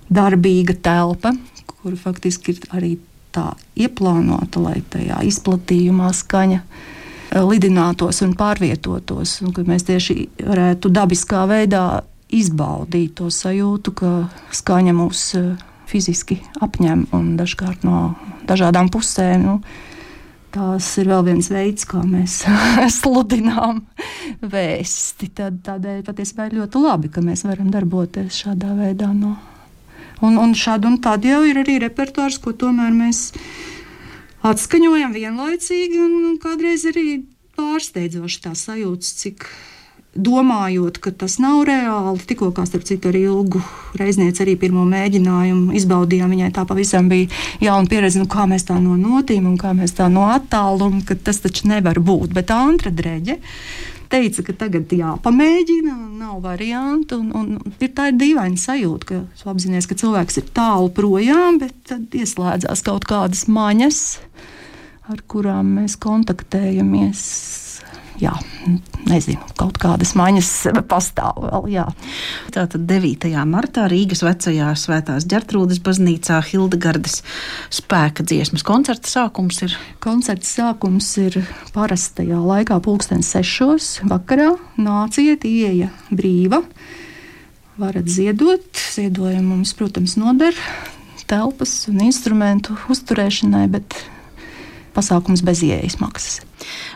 darbīga 0.10 0.76
telpa, 0.84 1.34
kur 1.70 1.96
faktiski 1.98 2.56
ir 2.56 2.66
arī 2.76 2.92
tā 3.36 3.52
ieplānota, 3.78 4.62
lai 4.64 4.80
tajā 4.90 5.22
izplatījumā 5.30 6.12
skaņa 6.16 6.60
eh, 6.60 7.42
lidinātos 7.46 8.24
un 8.26 8.36
pārvietotos. 8.38 9.40
Un 9.46 9.54
mēs 9.70 9.86
tieši 9.90 10.18
varētu 10.42 10.92
dabiskā 10.94 11.46
veidā 11.50 12.02
izbaudīt 12.30 13.16
to 13.18 13.30
sajūtu, 13.34 13.94
ka 13.98 14.14
skaņa 14.56 14.96
mūs 14.98 15.28
eh, 15.40 15.54
fiziski 15.90 16.40
apņem 16.62 17.08
un 17.18 17.32
dažkārt 17.40 17.86
no 17.88 18.14
dažādām 18.50 18.92
pusēm. 18.94 19.46
Nu, 19.46 19.62
Tas 20.50 20.88
ir 20.98 21.06
vēl 21.12 21.28
viens 21.28 21.46
veids, 21.54 21.86
kā 21.86 22.00
mēs 22.02 22.40
sludinām 23.00 23.84
vēsti. 24.42 25.30
Tad, 25.38 25.60
tādēļ 25.68 26.02
patiesībā 26.08 26.48
ir 26.50 26.56
ļoti 26.64 26.82
labi, 26.82 27.12
ka 27.14 27.22
mēs 27.22 27.46
varam 27.46 27.70
darboties 27.70 28.40
šādā 28.42 28.74
veidā. 28.80 29.12
No. 29.14 29.36
Un, 30.26 30.38
un 30.42 30.56
šādi 30.58 30.90
un 30.90 31.00
tādi 31.04 31.32
jau 31.32 31.42
ir 31.48 31.62
arī 31.62 31.80
repertuārs, 31.84 32.40
ko 32.44 32.52
tomēr 32.52 32.92
mēs 32.96 33.30
atskaņojam 34.46 35.16
vienlaicīgi 35.16 36.00
un, 36.04 36.16
un 36.32 36.38
kādreiz 36.42 36.86
arī 36.90 37.22
pārsteidzoši 37.60 38.42
tā 38.46 38.56
sajūta, 38.56 39.12
cik 39.24 39.48
domājot, 40.16 40.98
ka 41.04 41.12
tas 41.14 41.38
nav 41.42 41.62
reāli. 41.70 42.24
Tikko 42.28 42.50
kā 42.56 42.66
starp 42.68 42.86
citu 42.88 43.12
ar 43.12 43.18
ilgu 43.20 43.62
reiznieci 44.00 44.44
arī 44.44 44.56
pirmo 44.60 44.84
mēģinājumu 44.90 45.76
izbaudījām, 45.78 46.34
viņai 46.34 46.52
tā 46.56 46.66
pavisam 46.70 47.10
bija 47.12 47.30
jauna 47.64 47.90
pieredze, 47.90 48.22
nu, 48.22 48.28
kā 48.32 48.48
mēs 48.50 48.66
tā 48.68 48.80
no 48.82 48.98
notīm 49.00 49.48
un 49.50 49.58
kā 49.62 49.76
mēs 49.78 49.96
tā 50.00 50.10
no 50.12 50.26
attāluma, 50.34 51.04
ka 51.06 51.16
tas 51.16 51.42
taču 51.44 51.70
nevar 51.70 52.02
būt. 52.02 52.34
Bet 52.36 52.52
Antra 52.56 52.92
Dreģe 52.92 53.40
teica, 54.12 54.44
ka 54.48 54.56
tagad 54.66 54.92
jāpamēģina, 54.94 55.96
nav 56.20 56.42
variantu. 56.44 57.22
Un, 57.22 57.32
un 57.36 57.76
ir 57.80 57.94
tā 57.96 58.10
ir 58.12 58.20
dīvaina 58.20 58.60
sajūta, 58.60 59.10
ka 59.10 59.22
tu 59.40 59.52
apzinājies, 59.54 59.90
ka 59.90 60.00
cilvēks 60.04 60.42
ir 60.42 60.52
tālu 60.58 60.92
projām, 60.96 61.62
bet 61.62 61.76
tad 61.90 62.18
ieslēdzās 62.18 62.86
kaut 62.86 63.08
kādas 63.10 63.46
maņas, 63.52 64.04
ar 65.10 65.26
kurām 65.32 65.76
mēs 65.80 65.98
kontaktējamies 66.02 67.26
jā, 68.22 68.34
nezinu, 69.08 69.42
kaut 69.60 69.80
kādas 69.82 70.14
maiņas 70.20 70.52
pastāv 70.90 71.40
vēl. 71.44 71.68
Jā. 71.74 71.86
Tātad 72.56 72.86
9. 72.90 73.32
martā 73.50 73.88
Rīgas 73.92 74.24
vecajā 74.26 74.70
Svētās 74.80 75.28
ģertrūdas 75.30 75.82
baznīcā 75.86 76.42
Hildegardas 76.50 77.22
spēka 77.74 78.26
dziesmas 78.28 78.66
koncerta 78.68 79.12
sākums 79.12 79.62
ir? 79.66 79.76
Koncerta 80.04 80.48
sākums 80.48 81.10
ir 81.22 81.42
parastajā 81.76 82.40
laikā 82.40 82.80
pulksten 82.86 83.26
sešos 83.26 84.00
vakarā. 84.10 84.54
Nāciet, 84.80 85.48
ieeja 85.48 85.92
brīva. 86.12 86.64
Varat 87.80 88.10
ziedot, 88.12 88.68
ziedojumi 88.76 89.46
mums, 89.54 89.72
protams, 89.80 90.18
noder 90.20 90.56
telpas 91.30 91.86
un 91.88 92.02
instrumentu 92.04 92.76
uzturēšanai, 92.92 93.68
bet 93.72 93.96
pasākums 95.00 95.44
bez 95.46 95.64
ieejas 95.66 95.98
maksas. 96.04 96.42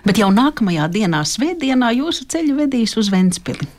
Bet 0.03 0.19
jau 0.19 0.29
nākamajā 0.35 0.89
dienā, 0.91 1.23
svētdienā, 1.27 1.93
jūsu 1.97 2.27
ceļu 2.29 2.59
vedīs 2.59 2.97
uz 2.99 3.09
Ventspili. 3.13 3.69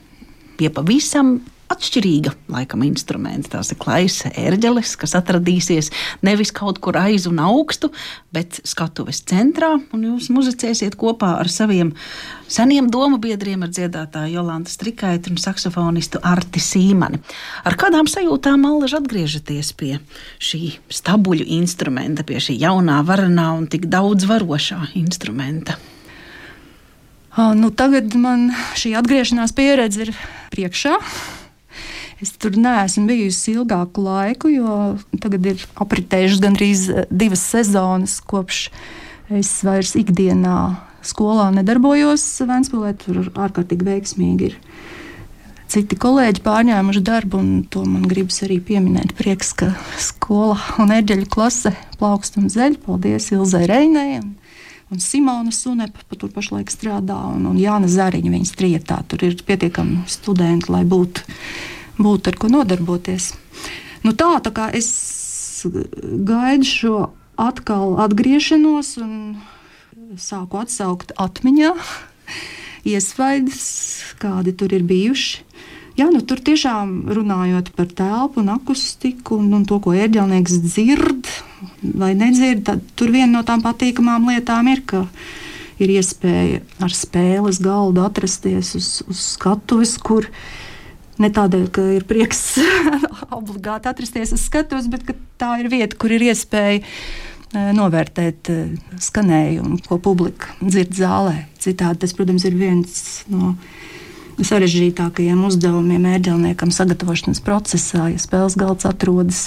Pie 0.59 0.71
pavisam 0.73 1.37
atšķirīga 1.73 2.33
laikam 2.53 2.85
instruments. 2.87 3.51
Tās 3.53 3.73
ir 3.73 3.79
klaisa 3.81 4.31
ērģeles, 4.37 4.95
kas 5.01 5.15
atradīsies 5.19 5.91
nevis 6.27 6.53
kaut 6.55 6.81
kur 6.85 6.99
aiz 7.01 7.29
un 7.31 7.41
augstu, 7.43 7.91
bet 8.35 8.61
skatuves 8.67 9.23
centrā, 9.29 9.75
un 9.95 10.05
jūs 10.11 10.31
muzicēsiet 10.35 10.97
kopā 11.01 11.35
ar 11.41 11.51
saviem 11.53 11.95
seniem 12.51 12.91
domu 12.93 13.19
biedriem, 13.23 13.65
ar 13.65 13.73
dziedātāju 13.73 14.37
Jolantu 14.37 14.75
Strikaitu 14.75 15.33
un 15.33 15.41
saksofonistu 15.41 16.21
Arti 16.23 16.63
Sīmani. 16.63 17.23
Ar 17.65 17.79
kādām 17.81 18.11
sajūtām 18.11 18.67
Allaž 18.69 18.99
atgriežaties 19.01 19.73
pie 19.79 19.97
šī 20.43 20.77
stabuļu 20.93 21.49
instrumenta, 21.59 22.27
pie 22.27 22.43
šī 22.43 22.59
jaunā, 22.61 23.01
varanā 23.07 23.51
un 23.57 23.67
tik 23.73 23.89
daudz 23.93 24.29
varošā 24.31 24.93
instrumenta? 25.01 25.79
Nu, 27.35 27.73
tagad 27.75 28.13
man 28.15 28.53
šī 28.79 28.93
atgriešanās 28.95 29.57
pieredze 29.57 30.05
ir 30.07 30.13
priekšā. 30.55 31.01
Es 32.23 32.31
tur 32.39 32.55
neesmu 32.55 33.09
bijusi 33.11 33.57
ilgāku 33.57 34.05
laiku, 34.05 34.51
jo 34.53 34.75
tagad 35.23 35.47
ir 35.51 35.63
apritējušas 35.83 36.43
gandrīz 36.43 36.85
eh, 36.91 37.07
divas 37.11 37.43
sezonas, 37.51 38.21
kopš 38.23 38.69
es 39.35 39.51
vairs 39.67 39.95
ikdienā 39.99 40.59
skolā 41.05 41.51
nedarbojos. 41.57 42.25
Vēnspēlē 42.47 42.93
tur 43.03 43.25
ārkārtīgi 43.35 43.89
veiksmīgi 43.89 44.51
ir. 44.51 44.59
Citi 45.75 45.97
kolēģi 45.99 46.43
pārņēmuši 46.45 47.01
darbu, 47.03 47.41
un 47.41 47.65
to 47.73 47.83
man 47.89 48.05
gribas 48.07 48.43
arī 48.47 48.61
pieminēt. 48.63 49.17
Prieks, 49.19 49.51
ka 49.59 49.73
skola 49.99 50.59
un 50.79 50.93
eģeļu 50.95 51.27
klase 51.33 51.73
plaukst 51.99 52.39
un 52.39 52.47
zeļ. 52.53 52.79
Paldies 52.85 53.33
Ilzai 53.35 53.65
Reinai 53.67 54.21
un, 54.21 54.29
un 54.95 55.03
Simona 55.03 55.51
Sunepa, 55.51 56.05
pa 56.07 56.21
tur 56.21 56.31
pašlaik 56.31 56.71
strādā, 56.71 57.17
un, 57.33 57.49
un 57.51 57.59
Jāna 57.59 57.91
Zariņa 57.91 58.35
viņas 58.37 58.55
trietā. 58.61 59.01
Tur 59.11 59.25
ir 59.27 59.41
pietiekami 59.49 60.05
studenti, 60.15 60.71
lai 60.71 60.85
būtu 60.87 61.25
būtu 61.99 62.33
ar 62.33 62.39
ko 62.41 62.51
nodarboties. 62.53 63.33
Nu 64.05 64.13
tā, 64.17 64.37
tā 64.45 64.53
kā 64.55 64.69
es 64.75 64.89
gaidu 65.65 66.69
šo 66.69 66.97
atkal 67.41 67.97
atgriešanos 68.05 68.97
un 69.03 69.15
sāku 70.21 70.61
atsaukt 70.61 71.15
atmiņā 71.21 71.73
iespaidus, 72.95 73.65
kādi 74.23 74.55
tur 74.57 74.75
ir 74.77 74.85
bijuši. 74.87 75.43
Jā, 75.95 76.09
nu, 76.11 76.19
tur 76.27 76.41
tiešām 76.43 77.05
runājot 77.15 77.71
par 77.77 77.87
telpu 77.87 78.41
un 78.43 78.51
akustiku 78.51 79.39
un, 79.39 79.53
un 79.55 79.63
to, 79.69 79.79
ko 79.79 79.93
ērģelnieks 79.95 80.57
dzird 80.65 81.31
vai 81.95 82.11
nedzird, 82.19 82.65
tad 82.67 82.83
tur 82.99 83.13
viena 83.15 83.31
no 83.37 83.43
tām 83.47 83.63
patīkamām 83.63 84.27
lietām 84.33 84.73
ir, 84.73 84.83
ka 84.83 85.05
ir 85.79 85.93
iespēja 85.95 86.65
ar 86.83 86.95
spēles 86.95 87.61
galdu 87.63 88.03
atrasties 88.03 88.75
uz, 88.79 88.89
uz 89.07 89.23
skatuves, 89.37 89.95
kur 90.03 90.27
ne 91.23 91.31
tādēļ, 91.35 91.67
ka 91.75 91.85
ir 91.97 92.07
prieks 92.09 92.43
obligāti 93.39 93.91
atrasties 93.91 94.35
uz 94.37 94.45
skatuves, 94.47 94.89
bet 94.93 95.15
tā 95.41 95.57
ir 95.63 95.71
vieta, 95.73 95.99
kur 96.01 96.15
ir 96.15 96.25
iespēja 96.31 96.81
e, 96.81 96.85
novērtēt 97.77 98.51
e, 98.53 98.61
skanējumu, 99.03 99.83
ko 99.89 100.01
publika 100.03 100.55
dzird 100.63 100.95
zālē. 100.99 101.37
Citādi 101.63 102.05
tas, 102.05 102.15
protams, 102.17 102.47
ir 102.49 102.59
viens 102.59 102.97
no 103.33 103.55
sarežģītākajiem 104.35 105.45
uzdevumiem 105.47 106.09
ērģelniekam 106.17 106.73
sagatavošanas 106.75 107.43
procesā, 107.45 108.09
ja 108.11 108.19
spēles 108.19 108.59
galds 108.59 108.89
atrodas. 108.89 109.47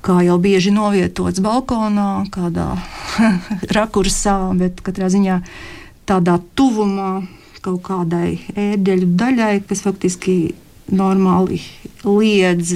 Kā 0.00 0.22
jau 0.24 0.38
bieži 0.40 0.72
novietots 0.72 1.42
balkonā, 1.44 2.24
kādā 2.32 2.72
rakursā, 3.76 4.38
bet 4.56 4.80
katrā 4.82 5.10
ziņā 5.12 5.42
tādā 6.08 6.38
tuvumā 6.56 7.20
kaut 7.64 7.82
kādai 7.86 8.38
ērģeļu 8.56 9.08
daļai, 9.20 9.54
kas 9.68 9.84
faktiski 9.86 10.36
normāli 10.90 11.60
liedz 12.04 12.74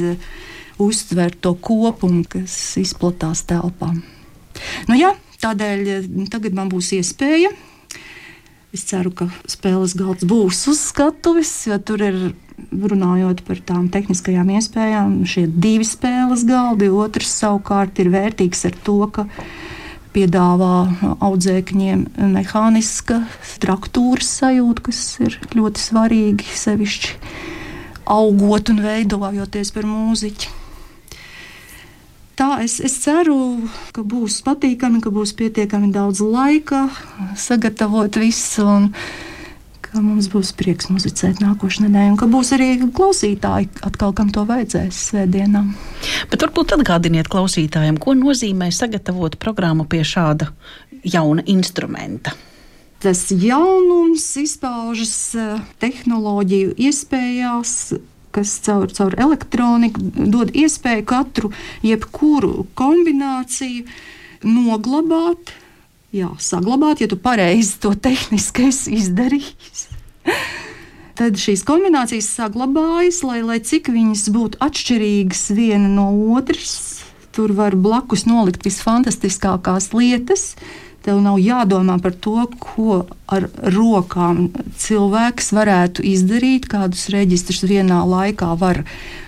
uztvert 0.82 1.40
to 1.42 1.54
kopumu, 1.54 2.24
kas 2.28 2.76
izplatās 2.80 3.44
telpā. 3.48 3.92
Nu, 4.88 4.96
jā, 4.98 5.14
tādēļ 5.42 6.26
tagad 6.32 6.56
man 6.56 6.70
būs 6.72 6.92
iespēja 6.98 7.52
Es 8.74 8.82
ceru, 8.88 9.12
ka 9.14 9.28
spēles 9.46 9.92
galds 9.94 10.26
būs 10.26 10.64
uz 10.66 10.80
skatuves, 10.88 11.50
jo 11.68 11.76
tur 11.78 12.00
ir 12.02 12.16
runājot 12.74 13.44
par 13.46 13.60
tām 13.68 13.84
tehniskajām 13.94 14.50
iespējām. 14.56 15.12
Šie 15.30 15.44
divi 15.46 15.86
spēles 15.86 16.42
galdi, 16.48 16.88
otrs 16.90 17.30
savukārt 17.38 18.00
ir 18.02 18.10
vērtīgs 18.10 18.64
ar 18.66 18.74
to, 18.82 18.96
ka 19.14 19.28
piedāvā 20.14 20.74
audzēkņiem 21.24 22.04
mehāniska 22.34 23.20
traktūras 23.62 24.30
sajūta, 24.40 24.88
kas 24.88 25.04
ir 25.24 25.38
ļoti 25.54 25.82
svarīgi 25.82 26.58
sevišķi 26.64 27.16
augot 28.14 28.70
un 28.70 28.84
veidojoties 28.84 29.72
par 29.74 29.88
mūziķi 29.88 30.60
tā 32.38 32.58
es, 32.64 32.78
es 32.82 32.96
ceru, 33.04 33.36
ka 33.94 34.04
būs 34.06 34.40
patīkami, 34.46 35.00
ka 35.02 35.12
būs 35.14 35.34
pietiekami 35.38 35.92
daudz 35.94 36.22
laika 36.22 36.88
sagatavot 37.38 38.18
visu. 38.20 38.66
Un, 38.66 38.90
ka 39.94 40.02
mums 40.02 40.26
būs 40.32 40.50
prieks 40.58 40.88
muzicēt 40.90 41.38
nākošais 41.42 41.84
nedēļa, 41.84 42.12
un 42.14 42.18
ka 42.18 42.26
būs 42.30 42.50
arī 42.56 42.68
klausītāji, 42.82 43.68
atkal, 43.86 44.14
kam 44.16 44.32
to 44.34 44.42
vajadzēs 44.48 45.02
svētdienām. 45.10 45.70
Bet 46.32 46.42
varbūt 46.42 46.74
atgādiniet 46.78 47.30
klausītājiem, 47.30 48.00
ko 48.02 48.16
nozīmē 48.18 48.72
sagatavot 48.74 49.38
programmu 49.38 49.86
pie 49.86 50.02
šāda 50.06 50.50
jauna 51.06 51.44
instrumenta. 51.46 52.34
Tas 53.04 53.28
jaunums 53.30 54.24
izpaužas 54.40 55.14
eh, 55.36 55.58
tehnoloģiju 55.82 56.74
iespējās, 56.88 57.74
kas 58.34 58.54
caur, 58.64 58.88
caur 58.96 59.14
elektroniku 59.20 60.02
dod 60.32 60.50
iespēju 60.56 61.04
katru, 61.06 61.52
jebkuru 61.86 62.64
kombināciju 62.74 63.84
noglabāt, 64.48 65.52
jā, 66.14 66.30
saglabāt, 66.38 67.02
ja 67.02 67.10
tu 67.10 67.18
pareizi 67.20 67.76
to 67.82 67.94
tehniski 67.98 68.70
izdarīsi. 68.70 69.90
Tad 71.14 71.38
šīs 71.38 71.62
kombinācijas 71.66 72.26
saglabājas, 72.34 73.20
lai, 73.22 73.38
lai 73.46 73.60
cik 73.62 73.92
viņas 73.94 74.24
būtu 74.34 74.58
atšķirīgas 74.64 75.44
viena 75.54 75.90
no 75.90 76.08
otras. 76.34 77.04
Tur 77.34 77.54
var 77.54 77.76
blakus 77.78 78.24
nolikt 78.26 78.66
visfantastiskākās 78.66 79.92
lietas, 79.94 80.54
Tev 81.04 81.18
nav 81.20 81.36
jādomā 81.36 81.98
par 82.00 82.14
to, 82.16 82.46
ko 82.60 83.02
ar 83.28 83.44
rokām 83.74 84.46
cilvēks 84.80 85.50
varētu 85.52 86.04
izdarīt, 86.08 86.68
kādus 86.72 87.10
reģistrus 87.12 87.66
vienā 87.68 88.00
laikā 88.08 88.54
var 88.60 88.84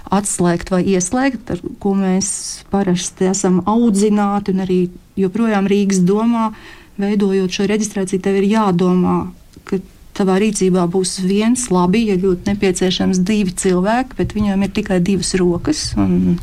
atslēgt 0.08 0.70
vai 0.72 0.82
ieslēgt, 0.94 1.50
ar 1.52 1.60
ko 1.82 1.92
mēs 1.98 2.30
parasti 2.72 3.28
esam 3.28 3.60
audzināti 3.68 4.54
un 4.54 4.64
arī 4.64 4.78
joprojām 5.20 5.68
Rīgas 5.68 6.00
domā, 6.06 6.50
veidojot 7.00 7.52
šo 7.52 7.68
reģistrāciju, 7.68 8.22
tev 8.24 8.40
ir 8.40 8.48
jādomā, 8.54 9.18
ka 9.68 9.80
tavā 10.16 10.38
rīcībā 10.40 10.86
būs 10.88 11.18
viens, 11.24 11.68
labi, 11.72 12.06
ja 12.10 12.16
ļoti 12.20 12.52
nepieciešams 12.52 13.20
divi 13.26 13.52
cilvēki, 13.52 14.16
bet 14.18 14.32
viņiem 14.36 14.64
ir 14.64 14.72
tikai 14.78 15.00
divas 15.04 15.34
rokas. 15.36 15.90
Un, 16.00 16.38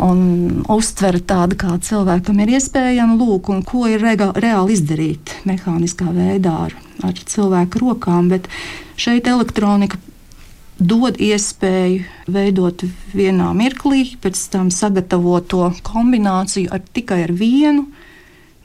un 0.00 0.64
uztvere 0.70 1.20
tāda, 1.22 1.56
kā 1.58 1.76
cilvēkam 1.82 2.40
ir 2.42 2.54
iespējama, 2.58 3.18
lūk, 3.20 3.50
un 3.54 3.62
ko 3.66 3.86
ir 3.90 4.02
rega, 4.02 4.32
reāli 4.34 4.74
izdarīt 4.76 5.36
mehāniskā 5.48 6.10
veidā 6.14 6.54
ar, 6.68 6.74
ar 7.06 7.20
cilvēku 7.34 7.82
rokām. 7.82 8.30
Bet 8.32 8.48
šeit 9.00 9.28
elektronika 9.30 10.00
dod 10.78 11.20
iespēju 11.22 12.32
veidot 12.34 12.82
vienā 13.14 13.52
mirklī, 13.56 14.16
pēc 14.20 14.40
tam 14.50 14.72
sagatavot 14.74 15.46
to 15.50 15.68
kombināciju 15.86 16.72
ar 16.74 16.82
tikai 16.94 17.22
ar 17.28 17.34
vienu, 17.36 17.86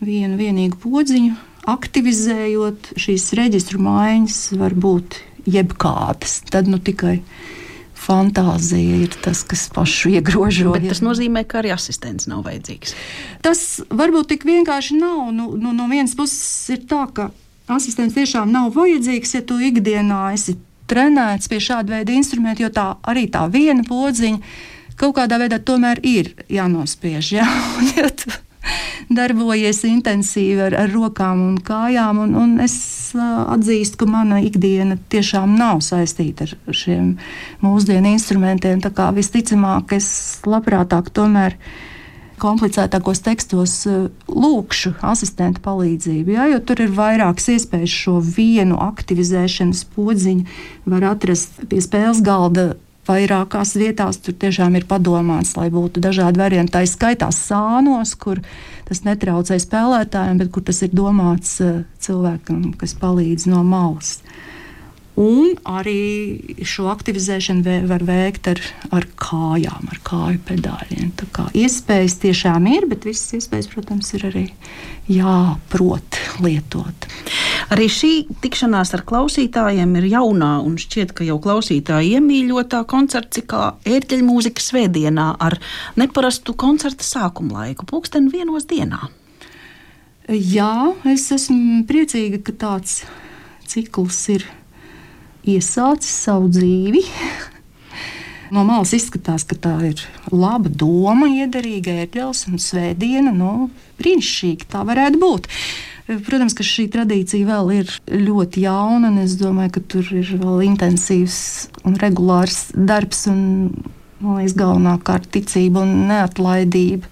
vienu 0.01 0.39
vienīgu 0.39 0.79
podziņu, 0.81 1.35
aktivizējot 1.69 2.93
šīs 2.97 3.29
reģistru 3.37 3.81
maiņas, 3.83 4.39
var 4.57 4.73
būt 4.73 5.19
jebkādas. 5.49 6.39
Tad 6.49 6.69
nu 6.71 6.79
tikai 6.81 7.19
fantāzija 7.99 9.01
ir 9.05 9.17
tas, 9.23 9.43
kas 9.47 9.67
pašu 9.75 10.13
iegrožo. 10.15 10.71
Bet 10.75 10.87
tas 10.89 11.03
nozīmē, 11.05 11.43
ka 11.49 11.61
arī 11.61 11.73
asistents 11.75 12.29
nav 12.31 12.45
vajadzīgs. 12.47 12.95
Tas 13.45 13.61
varbūt 13.89 14.31
tik 14.33 14.47
vienkārši 14.47 14.97
nav. 14.99 15.29
Nu, 15.35 15.51
nu, 15.59 15.75
no 15.75 15.89
vienas 15.91 16.15
puses 16.17 16.71
ir 16.73 16.85
tā, 16.89 17.05
ka 17.13 17.29
asistents 17.69 18.17
tiešām 18.17 18.51
nav 18.51 18.73
vajadzīgs, 18.77 19.35
ja 19.37 19.45
tu 19.45 19.59
ikdienā 19.61 20.23
esi 20.33 20.57
trenēts 20.89 21.49
pie 21.51 21.61
šāda 21.61 21.99
veida 21.99 22.15
instrumenta, 22.15 22.63
jo 22.65 22.73
tā 22.73 22.89
arī 23.07 23.27
tā 23.31 23.45
viena 23.51 23.85
podziņa 23.85 24.39
kaut 24.99 25.15
kādā 25.15 25.39
veidā 25.39 25.61
tomēr 25.63 26.01
ir 26.03 26.33
jānospiež. 26.51 27.33
Ja? 27.39 27.47
ja 27.95 28.09
darbojies 29.09 29.83
intensīvi 29.87 30.61
ar, 30.69 30.77
ar 30.83 30.93
rokām 30.93 31.41
un 31.47 31.59
kājām. 31.65 32.23
Un, 32.25 32.35
un 32.37 32.55
es 32.63 32.77
atzīstu, 33.17 34.03
ka 34.03 34.09
mana 34.09 34.41
ikdiena 34.45 34.99
tiešām 35.11 35.55
nav 35.59 35.83
saistīta 35.85 36.47
ar 36.47 36.75
šiem 36.75 37.13
mūsdienu 37.65 38.13
instrumentiem. 38.15 38.81
Tā 38.83 38.93
kā 38.95 39.09
visticamāk, 39.15 39.95
es 39.97 40.09
labprātāk 40.47 41.11
tomēr 41.15 41.57
komplicētākos 42.39 43.19
tekstos 43.25 43.73
lūkšu 44.31 44.93
asistenta 45.03 45.59
palīdzību. 45.65 46.35
Ja, 46.37 46.47
jo 46.53 46.61
tur 46.63 46.85
ir 46.85 46.93
vairākas 46.95 47.49
iespējas 47.55 47.95
šo 48.05 48.19
vienu 48.23 48.79
aktivizēšanas 48.79 49.83
podziņu 49.95 50.45
var 50.89 51.09
atrast 51.13 51.65
pie 51.67 51.81
spēles 51.83 52.23
galda 52.23 52.71
vairākās 53.09 53.75
vietās 53.79 54.21
tur 54.23 54.37
tiešām 54.39 54.77
ir 54.79 54.85
padomāts, 54.89 55.55
lai 55.57 55.69
būtu 55.73 56.03
dažādi 56.03 56.41
varianti. 56.41 56.73
Tā 56.75 56.83
ir 56.85 56.91
skaitā 56.91 57.31
sānos, 57.35 58.15
kur 58.19 58.41
tas 58.89 59.03
netraucē 59.05 59.57
spēlētājiem, 59.61 60.39
bet 60.43 60.53
kur 60.53 60.65
tas 60.65 60.81
ir 60.85 60.93
domāts 60.95 61.57
uh, 61.65 61.81
cilvēkam, 62.01 62.71
kas 62.79 62.95
palīdz 63.01 63.49
no 63.51 63.65
malas. 63.67 64.19
Un 65.19 65.57
arī 65.67 66.63
šo 66.63 66.85
aktivizēšanu 66.93 67.81
var 67.89 68.05
veikt 68.07 68.47
ar, 68.53 68.61
ar 68.95 69.03
kājām, 69.19 69.89
ar 69.91 69.99
kāju 70.07 70.39
pedāļiem. 70.47 71.09
Tā 71.19 71.27
kā 71.35 71.47
iespējas 71.59 72.15
tiešām 72.21 72.69
ir, 72.71 72.87
bet 72.87 73.03
visas 73.09 73.35
iespējas, 73.35 73.67
protams, 73.73 74.13
ir 74.15 74.23
arī 74.29 74.45
jāprot 75.11 76.19
lietot. 76.39 77.07
Arī 77.73 77.89
šī 77.91 78.11
tikšanās 78.39 78.93
ar 78.95 79.03
klausītājiem 79.09 79.97
ir 79.99 80.07
jaunā 80.13 80.53
un 80.63 80.77
šķiet, 80.79 81.11
ka 81.17 81.27
jau 81.27 81.35
klausītāji 81.43 82.15
iemīļotā 82.15 82.85
koncerts 82.87 83.43
kā 83.49 83.73
ērģeļa 83.89 84.25
mūzika 84.25 84.63
svētdienā 84.63 85.33
ar 85.35 85.57
neparastu 85.99 86.55
koncerta 86.55 87.03
sākuma 87.03 87.65
laiku, 87.65 87.89
pulksten 87.89 88.31
vienos 88.31 88.69
dienā. 88.71 89.09
Jā, 90.29 90.93
es 91.09 91.27
esmu 91.33 91.83
priecīga, 91.89 92.39
ka 92.45 92.55
tāds 92.63 93.01
cikls 93.67 94.21
ir 94.31 94.47
iesācis 95.47 96.11
savu 96.25 96.49
dzīvi. 96.51 97.03
No 98.49 98.63
malas 98.65 98.95
izskatās, 98.97 99.45
ka 99.45 99.53
tā 99.61 99.75
ir 99.91 100.01
laba 100.33 100.71
doma, 100.73 101.29
iederīga 101.29 101.99
ērģeles 102.03 102.47
un 102.49 102.57
svētdiena. 102.61 103.33
Nu, 103.35 103.69
brīnišķīgi 104.01 104.69
tā 104.71 104.81
varētu 104.87 105.21
būt. 105.21 105.49
Protams, 106.25 106.55
ka 106.57 106.65
šī 106.65 106.87
tradīcija 106.89 107.45
vēl 107.45 107.67
ir 107.83 107.91
ļoti 108.09 108.63
jauna, 108.63 109.11
un 109.11 109.21
es 109.21 109.35
domāju, 109.37 109.75
ka 109.75 109.83
tur 109.93 110.07
ir 110.17 110.31
vēl 110.41 110.63
intensīvs 110.71 111.37
un 111.85 111.99
regulārs 112.01 112.71
darbs, 112.73 113.27
un 113.29 113.43
liekas, 114.23 114.55
galvenokārt 114.57 115.29
ticība 115.35 115.83
un 115.85 116.07
neatlaidība, 116.09 117.05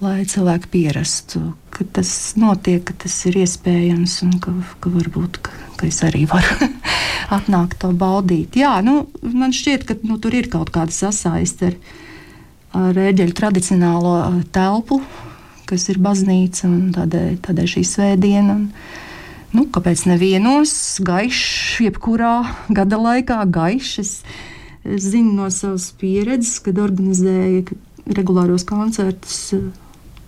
lai 0.00 0.22
cilvēki 0.24 0.72
pierastu, 0.72 1.42
ka 1.76 1.84
tas 1.98 2.32
notiek, 2.40 2.80
ka 2.88 2.96
tas 3.04 3.18
ir 3.28 3.36
iespējams, 3.44 4.16
un 4.24 4.38
ka, 4.40 4.54
ka 4.80 4.94
varbūt 4.96 5.42
ka, 5.44 5.52
ka 5.82 5.90
es 5.90 5.98
arī 6.06 6.22
varu 6.30 6.70
atnākt 7.36 7.80
to 7.82 7.90
baudīt. 7.98 8.54
Jā, 8.60 8.76
nu, 8.86 9.08
man 9.26 9.54
šķiet, 9.54 9.86
ka 9.88 9.98
nu, 10.06 10.20
tur 10.22 10.36
ir 10.38 10.46
kaut 10.52 10.70
kāda 10.74 10.94
sasaiste 10.94 11.72
ar, 11.72 11.76
ar 12.78 13.00
eģeļu 13.10 13.34
tradicionālo 13.34 14.14
telpu, 14.54 15.00
kas 15.66 15.88
ir 15.90 15.98
baznīca 16.02 16.68
un 16.68 16.92
tādēļ, 16.94 17.34
tādēļ 17.42 17.70
šī 17.74 17.84
svētdiena. 17.88 18.60
Un, 18.60 18.68
nu, 19.56 19.66
kāpēc 19.74 20.06
nevienos, 20.12 20.72
gaišs, 21.02 21.82
jebkurā 21.88 22.36
gada 22.70 23.02
laikā 23.02 23.42
gaišs. 23.50 23.98
Es, 24.04 24.14
es 24.86 25.10
zinu 25.10 25.34
no 25.40 25.50
savas 25.50 25.90
pieredzes, 25.98 26.60
kad 26.62 26.78
organizēju 26.78 27.66
regulāros 28.12 28.66
koncertus 28.66 29.48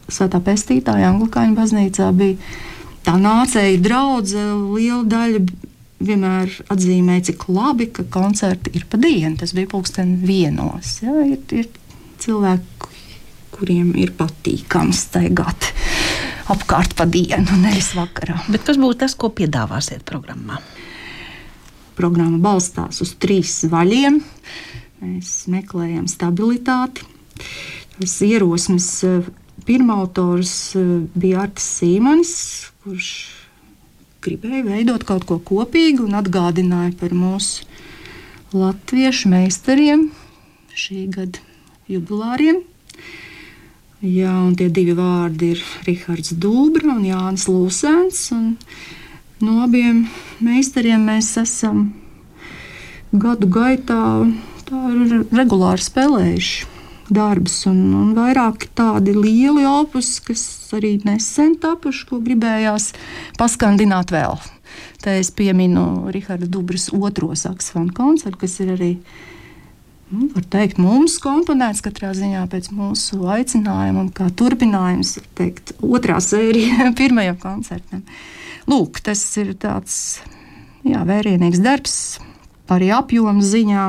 Svētā 0.05 0.37
Pestītāja 0.45 1.15
Anglikāņu 1.15 1.57
baznīcā. 1.57 2.11
Bija 2.13 2.37
tā 3.05 3.15
nācēja 3.21 3.81
draudzene, 3.85 4.57
liela 4.75 5.05
daļa 5.09 5.45
vienmēr 6.05 6.59
atzīmēja, 6.73 7.29
cik 7.31 7.47
labi, 7.53 7.89
ka 7.95 8.05
koncerti 8.13 8.75
ir 8.77 8.87
pa 8.91 9.01
dienu. 9.01 9.37
Tas 9.41 9.55
bija 9.57 9.71
pulksten 9.73 10.19
vienos. 10.27 10.99
Ja, 11.05 11.15
ir, 11.29 11.41
ir 11.55 11.71
cilvēki, 12.25 12.91
kuriem 13.55 13.95
ir 14.01 14.13
patīkami 14.19 14.97
staigāt 14.97 15.71
apkārt 16.53 16.97
pa 16.99 17.07
dienu, 17.09 17.57
nevis 17.63 17.93
vakarā. 17.97 18.37
Bet 18.53 18.67
kas 18.67 18.81
būtu 18.81 19.01
tas, 19.05 19.17
ko 19.17 19.31
piedāvāsiet 19.33 20.05
programmā? 20.09 20.61
Programma 21.97 22.41
balstās 22.43 23.01
uz 23.05 23.15
trīs 23.23 23.63
vaļiem. 23.71 24.19
Mēs 25.05 25.33
meklējam 25.53 26.09
stabilitāti. 26.11 27.07
Tas 27.95 28.17
ierosmes 28.27 28.89
eh, 29.07 29.27
pirmā 29.67 29.99
autors 30.03 30.75
eh, 30.79 30.91
bija 31.15 31.45
Artis 31.47 31.67
Sīmanis, 31.79 32.35
kurš 32.85 33.11
gribēja 34.25 34.65
veidot 34.67 35.05
kaut 35.05 35.27
ko 35.29 35.39
kopīgu 35.41 36.07
un 36.07 36.17
atgādināja 36.19 36.95
par 37.01 37.13
mūsu 37.17 37.67
latviešu 38.55 39.33
meistariem 39.33 40.09
šī 40.75 41.07
gada 41.13 41.43
jubilāriem. 41.91 42.63
Jā, 44.05 44.33
un 44.45 44.53
tie 44.59 44.69
divi 44.69 44.93
vārdi 44.97 45.55
ir 45.55 45.63
Rihards 45.87 46.35
Dūbra 46.37 46.91
un 46.93 47.07
Jānis 47.09 47.47
Lūsēns. 47.49 48.21
Un 48.37 48.51
no 49.45 49.63
abiem 49.65 50.03
meistariem 50.45 51.07
mēs 51.09 51.31
esam 51.41 51.87
gadu 53.13 53.49
gaitā 53.49 54.03
regulāri 54.69 55.89
spēlējuši 55.89 56.74
darbus, 57.13 57.65
un, 57.69 57.81
un 57.99 58.13
vairāki 58.17 58.71
tādi 58.77 59.15
lieli 59.17 59.67
opus, 59.69 60.17
kas 60.25 60.45
arī 60.77 60.97
nesen 61.05 61.55
tapuši, 61.61 62.07
ko 62.09 62.21
gribējās 62.25 62.93
paskandināt 63.39 64.15
vēl. 64.15 64.39
Te 65.05 65.19
es 65.21 65.31
pieminu 65.35 66.11
Riharda 66.15 66.49
Dubras 66.51 66.89
otro 66.95 67.35
saksofonu 67.37 67.93
koncertu, 67.95 68.41
kas 68.45 68.57
ir 68.65 68.73
arī 68.75 68.91
nu, 70.15 70.31
teikt, 70.51 70.81
mums 70.81 71.19
komponēts 71.23 71.85
katrā 71.85 72.15
ziņā 72.17 72.47
pēc 72.53 72.71
mūsu 72.75 73.21
aicinājuma, 73.37 74.09
kā 74.17 74.31
turpinājums, 74.33 75.19
teikt, 75.39 75.75
otrā 75.85 76.21
sērija 76.25 76.91
pirmajam 77.01 77.39
koncertam. 77.43 78.05
Lūk, 78.71 79.03
tas 79.05 79.21
ir 79.41 79.53
tāds 79.61 80.23
jā, 80.87 81.03
vērienīgs 81.05 81.61
darbs, 81.65 81.97
arī 82.73 82.89
apjoma 82.97 83.45
ziņā, 83.45 83.87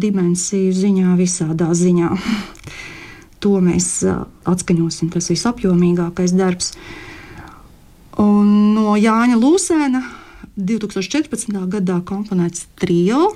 dimensiju 0.00 0.72
ziņā, 0.76 1.14
visādā 1.18 1.70
ziņā. 1.76 2.10
to 3.42 3.56
mēs 3.64 3.92
atskaņosim, 4.48 5.12
tas 5.12 5.30
visapjomīgākais 5.32 6.34
darbs. 6.36 6.74
Un 8.20 8.74
no 8.76 8.96
Jāņa 9.00 9.38
Lūsēna 9.40 10.02
2014. 10.60 11.54
gadā 11.72 12.00
komponēts 12.04 12.66
trio 12.80 13.30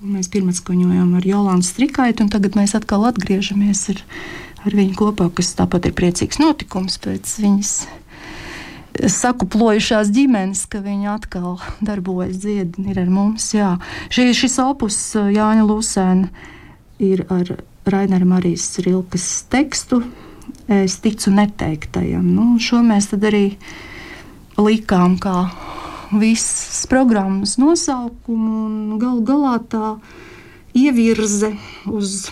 Mēs 0.00 0.30
pirmā 0.32 0.54
skaņojām 0.56 1.10
ar 1.18 1.26
Jolānu 1.28 1.60
Strikaitu, 1.66 2.24
un 2.24 2.30
tagad 2.32 2.54
mēs 2.56 2.72
atkal 2.72 3.02
atgriežamies 3.10 3.82
ar, 3.92 3.98
ar 4.64 4.76
viņu 4.78 4.94
kopā, 4.96 5.26
kas 5.36 5.52
tāpat 5.58 5.90
ir 5.90 5.92
priecīgs 5.98 6.40
notikums 6.40 6.96
pēc 7.04 7.34
viņas 7.42 7.72
sakuplojušās 9.08 10.10
ģimenes, 10.14 10.64
ka 10.70 10.82
viņa 10.84 11.14
atkal 11.14 11.58
darbojas 11.84 12.40
dziedi, 12.42 12.84
ir 12.90 13.00
ar 13.00 13.10
mums. 13.12 13.50
Jā. 13.56 13.74
Šī, 14.12 14.30
šis 14.36 14.58
opus 14.64 14.98
Jāņa 15.14 15.66
Lūsēna 15.68 16.28
ir 17.00 17.24
ar 17.32 17.54
Rainera 17.90 18.28
Marijas 18.28 18.72
Rilkas 18.84 19.28
tekstu. 19.52 20.02
Es 20.70 20.98
ticu 21.02 21.32
neteiktajam. 21.34 22.26
Nu, 22.34 22.52
šo 22.62 22.82
mēs 22.86 23.10
arī 23.16 23.56
likām 24.60 25.16
kā 25.22 25.48
visas 26.10 26.84
programmas 26.90 27.56
nosaukumu 27.58 28.52
un 28.66 28.98
gal 29.00 29.20
galā 29.26 29.56
tā 29.70 29.94
ievirze 30.76 31.54
uz 31.86 32.28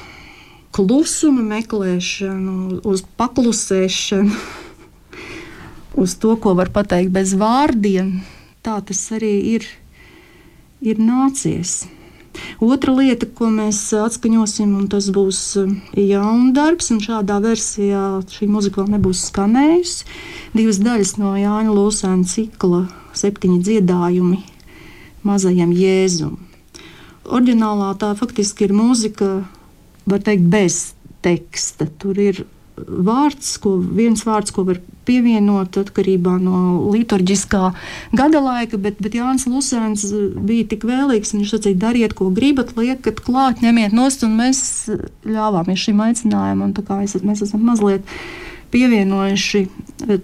klusuma 0.75 1.43
meklēšanu, 1.43 2.83
uz 2.87 3.03
paklusēšanu, 3.19 4.35
uz 5.99 6.15
to, 6.23 6.37
ko 6.41 6.55
var 6.59 6.71
pateikt 6.75 7.13
bez 7.15 7.35
vārdiem. 7.39 8.21
Tā 8.63 8.79
tas 8.87 9.01
arī 9.15 9.35
ir, 9.57 9.69
ir 10.81 11.01
nācies. 11.03 11.87
Otra 12.63 12.93
lieta, 12.95 13.27
ko 13.27 13.49
mēs 13.51 13.81
atskaņosim, 13.99 14.75
un 14.79 14.87
tas 14.91 15.09
būs 15.15 15.41
jauns 15.99 16.53
darbs, 16.55 16.91
un 16.95 17.01
šādā 17.03 17.39
versijā 17.43 18.03
šī 18.31 18.49
mūzika 18.51 18.83
vēl 18.83 18.95
nebūs 18.97 19.25
skanējusi. 19.31 20.07
Divas 20.55 20.79
daļas 20.83 21.17
no 21.19 21.35
Jāņa 21.39 21.75
Lūsēna 21.75 22.29
cikla 22.29 22.85
septiņi 23.19 23.59
dziedājumi 23.67 24.43
mazajam 25.27 25.73
Jēzum. 25.75 26.37
Orģinālā 27.29 27.93
tā 28.01 28.15
faktiski 28.17 28.69
ir 28.69 28.77
mūzika, 28.77 29.33
var 30.09 30.23
teikt, 30.25 30.47
bez 30.49 30.79
teksta. 31.25 31.89
Tur 32.01 32.19
ir 32.23 32.45
vārds, 32.79 33.57
ko, 33.61 33.77
viens 33.79 34.23
vārds, 34.25 34.55
ko 34.55 34.65
var 34.69 34.81
pievienot 35.09 35.79
atkarībā 35.81 36.37
no 36.43 36.89
liturģiskā 36.93 37.63
gada 38.19 38.43
laika, 38.45 38.81
bet, 38.81 39.01
bet 39.03 39.17
Jānis 39.19 39.49
Lusēns 39.49 40.05
bija 40.37 40.69
tik 40.73 40.85
vēlīgs, 40.89 41.35
viņš 41.37 41.55
teica, 41.57 41.77
dariet, 41.89 42.17
ko 42.19 42.29
gribat, 42.35 42.75
liekat 42.79 43.23
klāt, 43.25 43.65
ņemiet 43.65 43.97
nost, 43.97 44.27
un 44.27 44.37
mēs 44.41 44.61
ļāvāmies 45.27 45.89
šim 45.89 46.05
aicinājumam, 46.09 46.69
un 46.69 46.77
tā 46.77 46.85
kā 46.87 47.01
mēs, 47.01 47.17
mēs 47.25 47.47
esam 47.49 47.65
mazliet 47.69 48.05
pievienojuši 48.73 49.65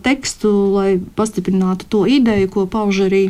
tekstu, 0.05 0.51
lai 0.75 0.99
pastiprinātu 1.16 1.88
to 1.88 2.03
ideju, 2.11 2.51
ko 2.53 2.66
pauž 2.70 3.07
arī 3.07 3.25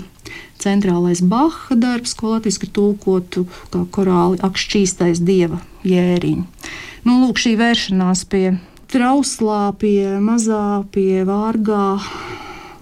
centrālais 0.58 1.22
Baha 1.22 1.76
darbs, 1.78 2.16
ko 2.18 2.34
latviešu 2.34 2.70
tulkotu 2.74 3.46
kā 3.72 3.84
korāli 3.94 4.40
akšķīstais 4.42 5.22
dieva 5.22 5.60
jēriņš. 5.86 6.72
Nu, 7.04 7.20
lūk, 7.20 7.36
šī 7.40 7.54
vēršanās 7.60 8.24
pie 8.32 8.56
trauslā, 8.94 9.74
pie 9.78 10.16
mazā, 10.22 10.84
pie 10.94 11.24
vārgā. 11.26 11.98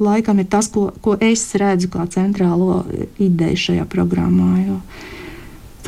Laikam 0.02 0.40
ir 0.42 0.48
tas, 0.50 0.68
ko, 0.72 0.90
ko 1.04 1.16
es 1.22 1.44
redzu 1.58 1.90
kā 1.92 2.06
centrālo 2.10 2.82
ideju 3.22 3.64
šajā 3.66 3.88
programmā. 3.90 4.52
Jo, 4.66 4.78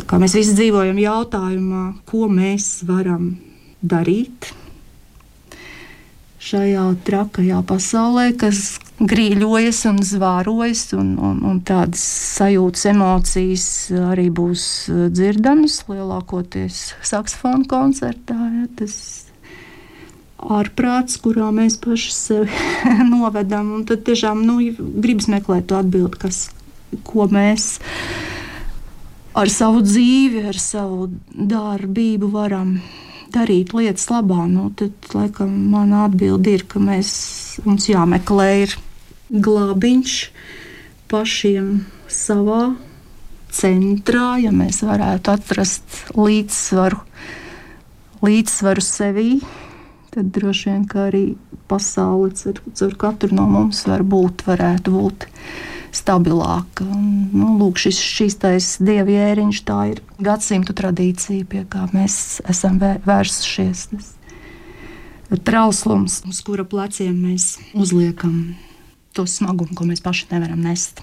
kā 0.09 0.21
mēs 0.23 0.37
visi 0.39 0.57
dzīvojam 0.59 1.01
jautājumā, 1.03 1.87
ko 2.09 2.29
mēs 2.31 2.85
varam 2.89 3.35
darīt, 3.85 4.53
šajā 6.45 6.85
trakajā 7.07 7.61
pasaulē, 7.67 8.27
kas 8.39 8.77
grīļojas 9.01 9.81
un 9.91 10.01
zvārojas, 10.05 10.87
un, 10.97 11.15
un, 11.19 11.41
un 11.49 11.61
tādas 11.67 12.03
sajūtas, 12.37 12.87
emocijas 12.93 13.67
arī 14.13 14.29
būs 14.35 14.67
dzirdamas 15.15 15.81
lielākoties 15.89 16.83
saksofonu 17.03 17.67
koncertā. 17.71 18.37
Ja, 18.37 18.69
tas 18.79 18.97
ārprāts, 20.53 21.19
kurā 21.23 21.49
mēs 21.55 21.79
paši 21.81 22.13
sevi 22.15 22.65
novedam, 23.13 23.73
un 23.79 23.87
tad 23.89 24.05
tiešām 24.07 24.45
nu, 24.47 24.59
gribas 24.79 25.29
meklēt 25.33 25.71
to 25.71 25.79
atbildi, 25.81 26.21
kas, 26.27 26.49
ko 27.07 27.29
mēs 27.33 27.79
ar 29.35 29.51
savu 29.51 29.83
dzīvi, 29.85 30.45
ar 30.51 30.59
savu 30.61 31.09
darbību 31.35 32.31
varam 32.35 32.77
darīt 33.35 33.73
lietas 33.75 34.07
labā, 34.13 34.45
nu, 34.51 34.69
tad, 34.79 34.95
laikam, 35.15 35.51
mana 35.73 36.05
atbilde 36.09 36.55
ir, 36.55 36.67
ka 36.71 36.83
mēs, 36.83 37.11
mums 37.67 37.89
jāmeklē 37.91 38.49
ir 38.63 38.77
glābiņš 39.35 40.19
pašiem 41.11 41.71
savā 42.11 42.75
centrā, 43.55 44.35
ja 44.43 44.53
mēs 44.55 44.83
varētu 44.87 45.35
atrast 45.35 45.99
līdzsvaru, 46.19 47.01
līdzsvaru 48.25 48.85
sevī, 48.85 49.29
tad 50.15 50.33
droši 50.35 50.71
vien 50.71 50.89
arī 51.05 51.23
pasaule 51.71 52.33
caur 52.35 52.99
katru 53.01 53.35
no 53.35 53.47
mums 53.51 53.85
var 53.89 54.05
būt, 54.07 54.45
varētu 54.47 54.95
būt 54.95 55.29
stabilāka. 55.95 56.87
Un, 56.87 57.31
nu, 57.35 57.55
lūk, 57.61 57.79
šis 57.83 58.01
šīs 58.01 58.39
dievjēriņš, 58.83 59.63
tā 59.69 59.79
ir 59.93 60.03
gadsimtu 60.23 60.75
tradīcija, 60.77 61.47
pie 61.51 61.65
kā 61.71 61.87
mēs 61.95 62.41
esam 62.51 62.81
vērsušies. 62.83 63.87
Tas 63.95 64.13
trauslums, 65.45 66.21
uz 66.29 66.43
kura 66.47 66.67
pleciem 66.69 67.17
mēs 67.17 67.57
uzliekam 67.75 68.55
to 69.15 69.27
smagumu, 69.31 69.75
ko 69.75 69.87
mēs 69.89 70.03
paši 70.05 70.31
nevaram 70.35 70.63
nest. 70.63 71.03